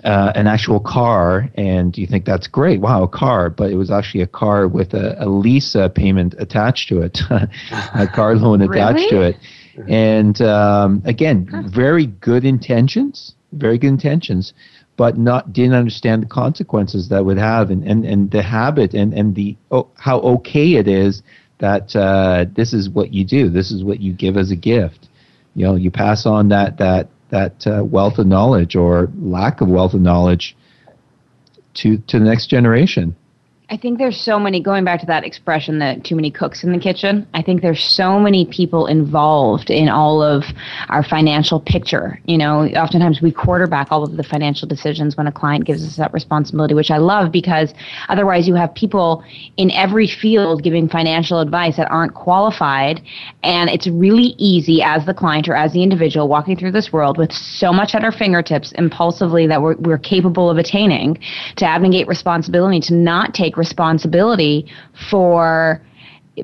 [0.04, 2.80] uh, an actual car, and you think that's great.
[2.80, 6.34] Wow, a car, but it was actually a car with a, a lease uh, payment
[6.38, 9.36] attached to it, a car loan attached to it.
[9.88, 14.52] And um, again, very good intentions, very good intentions,
[14.96, 19.14] but not didn't understand the consequences that would have, and, and, and the habit and
[19.14, 21.22] and the oh, how okay it is
[21.58, 25.08] that uh, this is what you do, this is what you give as a gift.
[25.54, 29.68] You know, you pass on that that that uh, wealth of knowledge or lack of
[29.68, 30.56] wealth of knowledge
[31.74, 33.16] to to the next generation.
[33.72, 36.72] I think there's so many going back to that expression that too many cooks in
[36.72, 37.24] the kitchen.
[37.34, 40.42] I think there's so many people involved in all of
[40.88, 42.18] our financial picture.
[42.24, 45.94] You know, oftentimes we quarterback all of the financial decisions when a client gives us
[45.98, 47.72] that responsibility, which I love because
[48.08, 49.22] otherwise you have people
[49.56, 53.00] in every field giving financial advice that aren't qualified
[53.44, 57.18] and it's really easy as the client or as the individual walking through this world
[57.18, 61.16] with so much at our fingertips impulsively that we're, we're capable of attaining
[61.54, 64.66] to abnegate responsibility to not take responsibility
[65.10, 65.80] for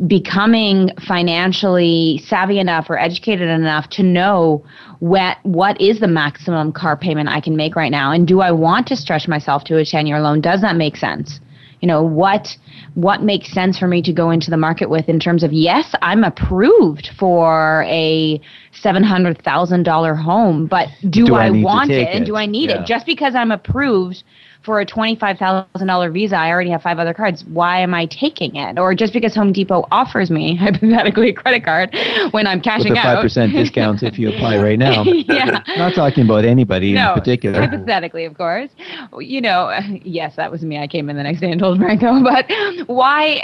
[0.06, 4.62] becoming financially savvy enough or educated enough to know
[5.00, 8.12] what what is the maximum car payment I can make right now?
[8.12, 10.40] And do I want to stretch myself to a 10 year loan?
[10.40, 11.40] Does that make sense?
[11.80, 12.56] You know what
[12.94, 15.94] what makes sense for me to go into the market with in terms of yes
[16.02, 18.40] I'm approved for a
[18.82, 22.80] $700,000 home but do, Do I I, want it take and do I need Yeah.
[22.80, 24.24] it just because I'm approved
[24.66, 27.44] for a $25,000 visa, I already have five other cards.
[27.48, 28.78] Why am I taking it?
[28.78, 31.94] Or just because Home Depot offers me, hypothetically, a credit card
[32.32, 33.04] when I'm With cashing a out.
[33.16, 35.04] five percent discount if you apply right now.
[35.06, 35.62] yeah.
[35.78, 37.60] Not talking about anybody No, in particular.
[37.62, 38.70] hypothetically, of course.
[39.18, 39.70] You know,
[40.02, 40.78] yes, that was me.
[40.78, 42.44] I came in the next day and told Franco, but
[42.88, 43.42] why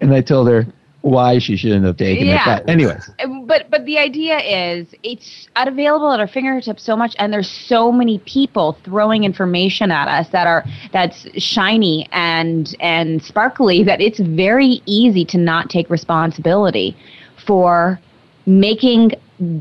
[0.00, 0.66] And I told her
[1.02, 2.58] why she shouldn't have taken Yeah.
[2.58, 2.64] it.
[2.64, 7.14] But anyways, uh, but but the idea is it's available at our fingertips so much
[7.18, 13.22] and there's so many people throwing information at us that are that's shiny and and
[13.22, 16.96] sparkly that it's very easy to not take responsibility
[17.44, 18.00] for
[18.46, 19.12] making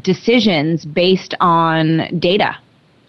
[0.01, 2.55] decisions based on data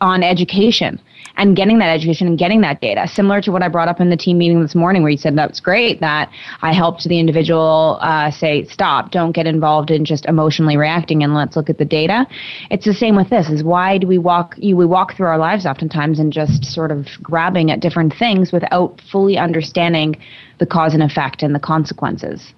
[0.01, 0.99] on education
[1.37, 3.09] and getting that education and getting that data.
[3.09, 5.37] Similar to what I brought up in the team meeting this morning, where you said
[5.37, 6.30] that's great that
[6.62, 11.35] I helped the individual uh, say, stop, don't get involved in just emotionally reacting, and
[11.35, 12.26] let's look at the data.
[12.70, 14.55] It's the same with this: is why do we walk?
[14.57, 18.53] You we walk through our lives oftentimes and just sort of grabbing at different things
[18.53, 20.16] without fully understanding
[20.59, 22.53] the cause and effect and the consequences.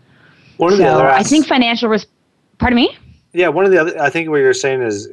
[0.56, 1.88] One of the other I think financial.
[1.88, 2.06] Res-
[2.58, 2.96] Pardon me.
[3.32, 5.06] Yeah, one of the other, I think what you're saying is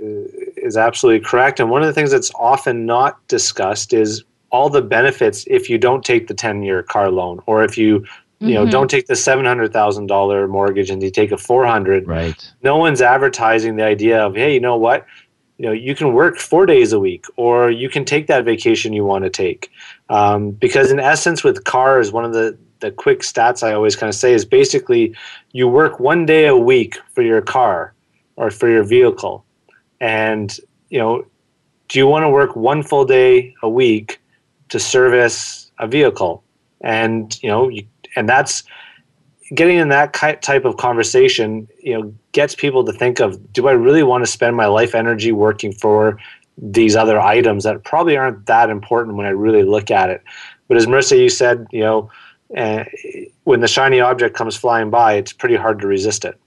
[0.61, 1.59] is absolutely correct.
[1.59, 5.77] And one of the things that's often not discussed is all the benefits if you
[5.77, 8.05] don't take the 10 year car loan or if you
[8.39, 8.71] you know Mhm.
[8.71, 12.51] don't take the $700,000 mortgage and you take a 400 right.
[12.63, 15.05] no one's advertising the idea of hey you know what
[15.57, 18.93] you know you can work four days a week or you can take that vacation
[18.93, 19.69] you want to take
[20.09, 24.09] um, because in essence with cars one of the the quick stats i always kind
[24.09, 25.13] of say is basically
[25.53, 27.93] you work one day a week for your car
[28.37, 29.45] or for your vehicle
[30.01, 31.25] and you know
[31.87, 34.19] do you want to work one full day a week
[34.67, 36.43] to service a vehicle
[36.81, 37.85] and you know you,
[38.17, 38.63] and that's
[39.53, 43.73] getting in that type of conversation, you know, gets people to think of, do I
[43.73, 46.17] really want to spend my life energy working for
[46.57, 50.23] these other items that probably aren't that important when I really look at it?
[50.67, 52.09] But as Marissa, you said, you know,
[52.55, 52.85] uh,
[53.43, 56.39] when the shiny object comes flying by, it's pretty hard to resist it.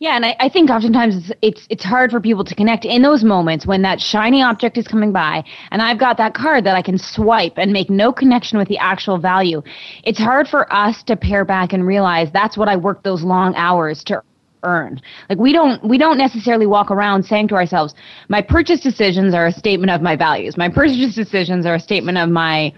[0.00, 3.02] Yeah, and I, I think oftentimes it's, it's it's hard for people to connect in
[3.02, 6.76] those moments when that shiny object is coming by, and I've got that card that
[6.76, 9.62] I can swipe and make no connection with the actual value.
[10.02, 13.54] It's hard for us to pare back and realize that's what I worked those long
[13.54, 14.22] hours to
[14.64, 15.00] earn.
[15.28, 17.94] Like we don't we don't necessarily walk around saying to ourselves,
[18.28, 20.56] my purchase decisions are a statement of my values.
[20.56, 22.72] My purchase decisions are a statement of my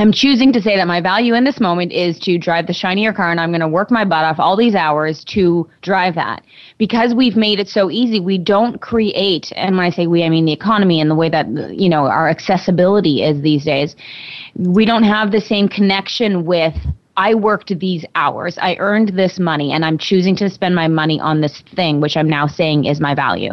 [0.00, 3.12] I'm choosing to say that my value in this moment is to drive the shinier
[3.12, 6.42] car and I'm going to work my butt off all these hours to drive that.
[6.78, 10.30] Because we've made it so easy, we don't create, and when I say we, I
[10.30, 11.46] mean the economy and the way that,
[11.78, 13.94] you know, our accessibility is these days.
[14.56, 16.74] We don't have the same connection with
[17.18, 21.20] I worked these hours, I earned this money, and I'm choosing to spend my money
[21.20, 23.52] on this thing, which I'm now saying is my value.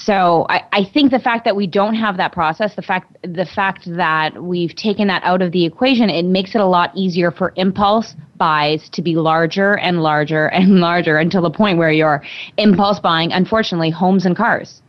[0.00, 3.44] So I, I think the fact that we don't have that process, the fact the
[3.44, 7.30] fact that we've taken that out of the equation, it makes it a lot easier
[7.30, 12.22] for impulse buys to be larger and larger and larger until the point where you're
[12.56, 14.80] impulse buying, unfortunately, homes and cars.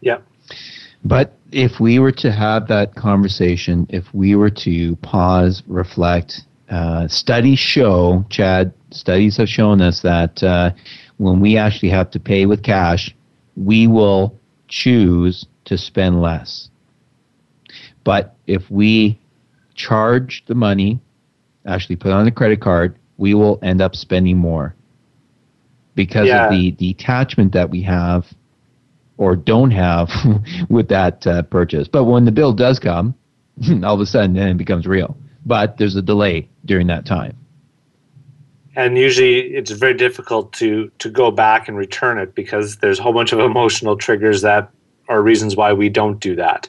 [0.00, 0.18] Yeah.
[1.04, 7.06] But if we were to have that conversation, if we were to pause, reflect, uh,
[7.06, 10.72] studies show, Chad, studies have shown us that uh,
[11.18, 13.14] when we actually have to pay with cash,
[13.56, 14.38] we will
[14.68, 16.68] choose to spend less.
[18.04, 19.20] But if we
[19.74, 21.00] charge the money,
[21.66, 24.74] actually put on a credit card, we will end up spending more
[25.94, 26.46] because yeah.
[26.46, 28.26] of the detachment that we have
[29.18, 30.08] or don't have
[30.70, 31.88] with that uh, purchase.
[31.88, 33.14] But when the bill does come,
[33.84, 35.16] all of a sudden then it becomes real.
[35.44, 37.36] But there's a delay during that time
[38.80, 43.02] and usually it's very difficult to to go back and return it because there's a
[43.02, 44.70] whole bunch of emotional triggers that
[45.08, 46.68] are reasons why we don't do that.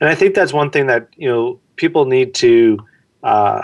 [0.00, 2.78] And i think that's one thing that you know people need to
[3.22, 3.62] uh,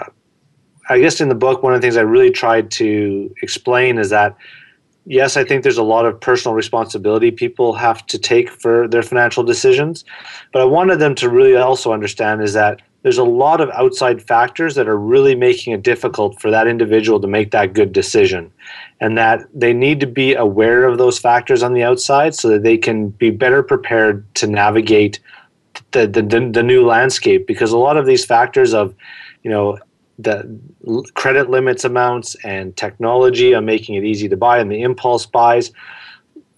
[0.89, 2.89] i guess in the book one of the things i really tried to
[3.43, 4.37] explain is that
[5.07, 9.03] yes i think there's a lot of personal responsibility people have to take for their
[9.03, 10.05] financial decisions
[10.53, 14.23] but i wanted them to really also understand is that there's a lot of outside
[14.23, 18.53] factors that are really making it difficult for that individual to make that good decision.
[19.01, 22.63] And that they need to be aware of those factors on the outside so that
[22.63, 25.19] they can be better prepared to navigate
[25.93, 27.47] the, the, the, new landscape.
[27.47, 28.95] Because a lot of these factors of
[29.43, 29.79] you know
[30.19, 30.61] the
[31.15, 35.73] credit limits amounts and technology on making it easy to buy and the impulse buys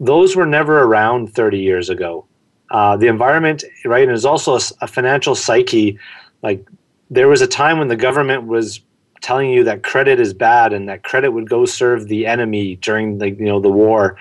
[0.00, 2.26] those were never around 30 years ago.
[2.70, 5.98] Uh, the environment right and there's also a, a financial psyche
[6.42, 6.66] like
[7.10, 8.80] there was a time when the government was
[9.20, 13.18] telling you that credit is bad and that credit would go serve the enemy during
[13.18, 14.16] the you know the war,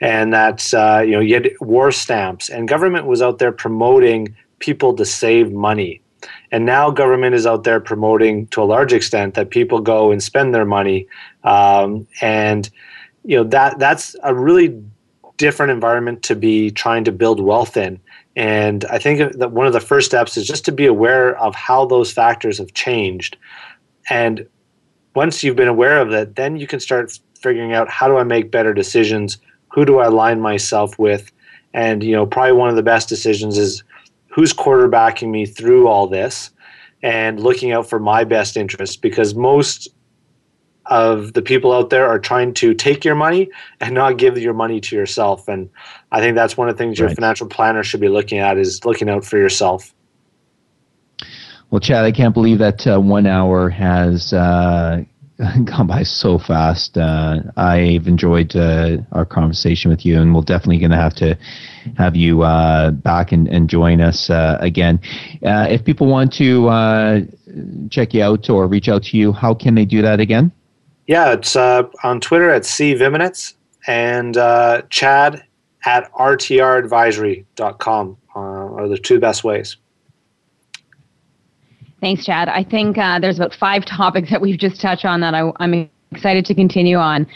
[0.00, 4.34] and that uh, you know you had war stamps and government was out there promoting
[4.58, 6.00] people to save money.
[6.50, 10.22] And now government is out there promoting to a large extent that people go and
[10.22, 11.06] spend their money,
[11.44, 12.68] um, and
[13.24, 14.82] you know that that's a really
[15.36, 18.00] different environment to be trying to build wealth in.
[18.36, 21.54] And I think that one of the first steps is just to be aware of
[21.54, 23.38] how those factors have changed.
[24.10, 24.46] And
[25.14, 28.24] once you've been aware of that, then you can start figuring out how do I
[28.24, 29.38] make better decisions?
[29.72, 31.32] Who do I align myself with?
[31.72, 33.82] And you know, probably one of the best decisions is
[34.28, 36.50] who's quarterbacking me through all this
[37.02, 39.88] and looking out for my best interests because most
[40.88, 43.48] of the people out there are trying to take your money
[43.80, 45.48] and not give your money to yourself.
[45.48, 45.68] And
[46.12, 48.84] I think that's one of the things your financial planner should be looking at is
[48.84, 49.92] looking out for yourself.
[51.70, 55.02] Well, Chad, I can't believe that uh, one hour has uh,
[55.64, 56.96] gone by so fast.
[56.96, 61.36] Uh, I've enjoyed uh, our conversation with you, and we're definitely going to have to
[61.96, 65.00] have you uh, back and, and join us uh, again.
[65.42, 67.28] if people want to
[67.90, 70.52] check you out or reach out to you, how can they do that again?
[71.06, 73.54] Yeah, it's uh, on Twitter at C Viminitz
[73.86, 75.44] and uh, Chad
[75.84, 79.76] at rtradvisory.com uh, are the two best ways.
[82.00, 82.48] Thanks, Chad.
[82.48, 85.88] I think uh, there's about five topics that we've just touched on that I, am
[86.10, 87.26] excited to continue on.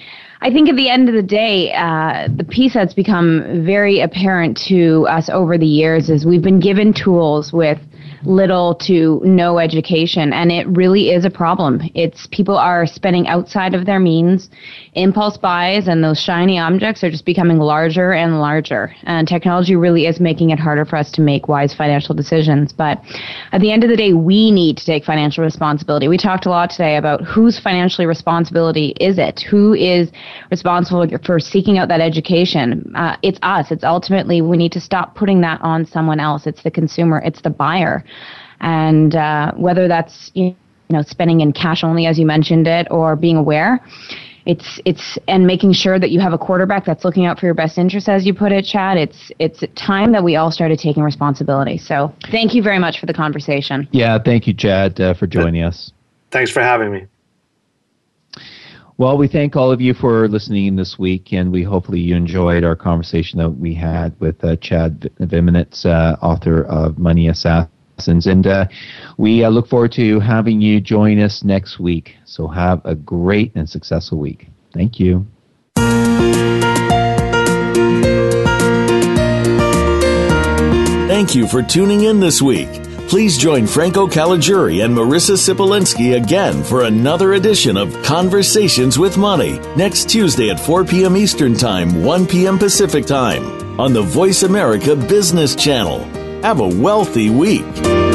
[0.42, 4.56] I think at the end of the day, uh, the piece that's become very apparent
[4.68, 7.78] to us over the years is we've been given tools with
[8.24, 11.80] little to no education and it really is a problem.
[11.94, 14.50] It's people are spending outside of their means.
[14.94, 20.06] Impulse buys and those shiny objects are just becoming larger and larger and technology really
[20.06, 22.72] is making it harder for us to make wise financial decisions.
[22.72, 23.00] But
[23.52, 26.08] at the end of the day we need to take financial responsibility.
[26.08, 29.40] We talked a lot today about whose financially responsibility is it?
[29.40, 30.10] Who is
[30.50, 32.92] responsible for seeking out that education?
[32.94, 33.70] Uh, it's us.
[33.70, 36.46] It's ultimately we need to stop putting that on someone else.
[36.46, 37.22] It's the consumer.
[37.24, 38.04] It's the buyer
[38.60, 40.54] and uh, whether that's you
[40.90, 43.80] know spending in cash only as you mentioned it or being aware
[44.46, 47.54] it's it's and making sure that you have a quarterback that's looking out for your
[47.54, 51.02] best interests as you put it chad it's it's time that we all started taking
[51.02, 51.76] responsibility.
[51.76, 53.88] So thank you very much for the conversation.
[53.92, 55.92] Yeah thank you chad uh, for joining us.
[56.30, 57.06] Thanks for having me.
[58.96, 62.64] Well, we thank all of you for listening this week, and we hopefully you enjoyed
[62.64, 67.70] our conversation that we had with uh, Chad Viminitz, uh, author of Money Assassin
[68.08, 68.66] And uh,
[69.16, 72.16] we uh, look forward to having you join us next week.
[72.24, 74.48] So have a great and successful week.
[74.72, 75.26] Thank you.
[81.08, 82.68] Thank you for tuning in this week.
[83.10, 89.58] Please join Franco Caligiuri and Marissa Sipolinski again for another edition of Conversations with Money
[89.76, 91.16] next Tuesday at 4 p.m.
[91.16, 92.56] Eastern Time, 1 p.m.
[92.56, 96.19] Pacific Time on the Voice America Business Channel.
[96.42, 98.09] Have a wealthy week.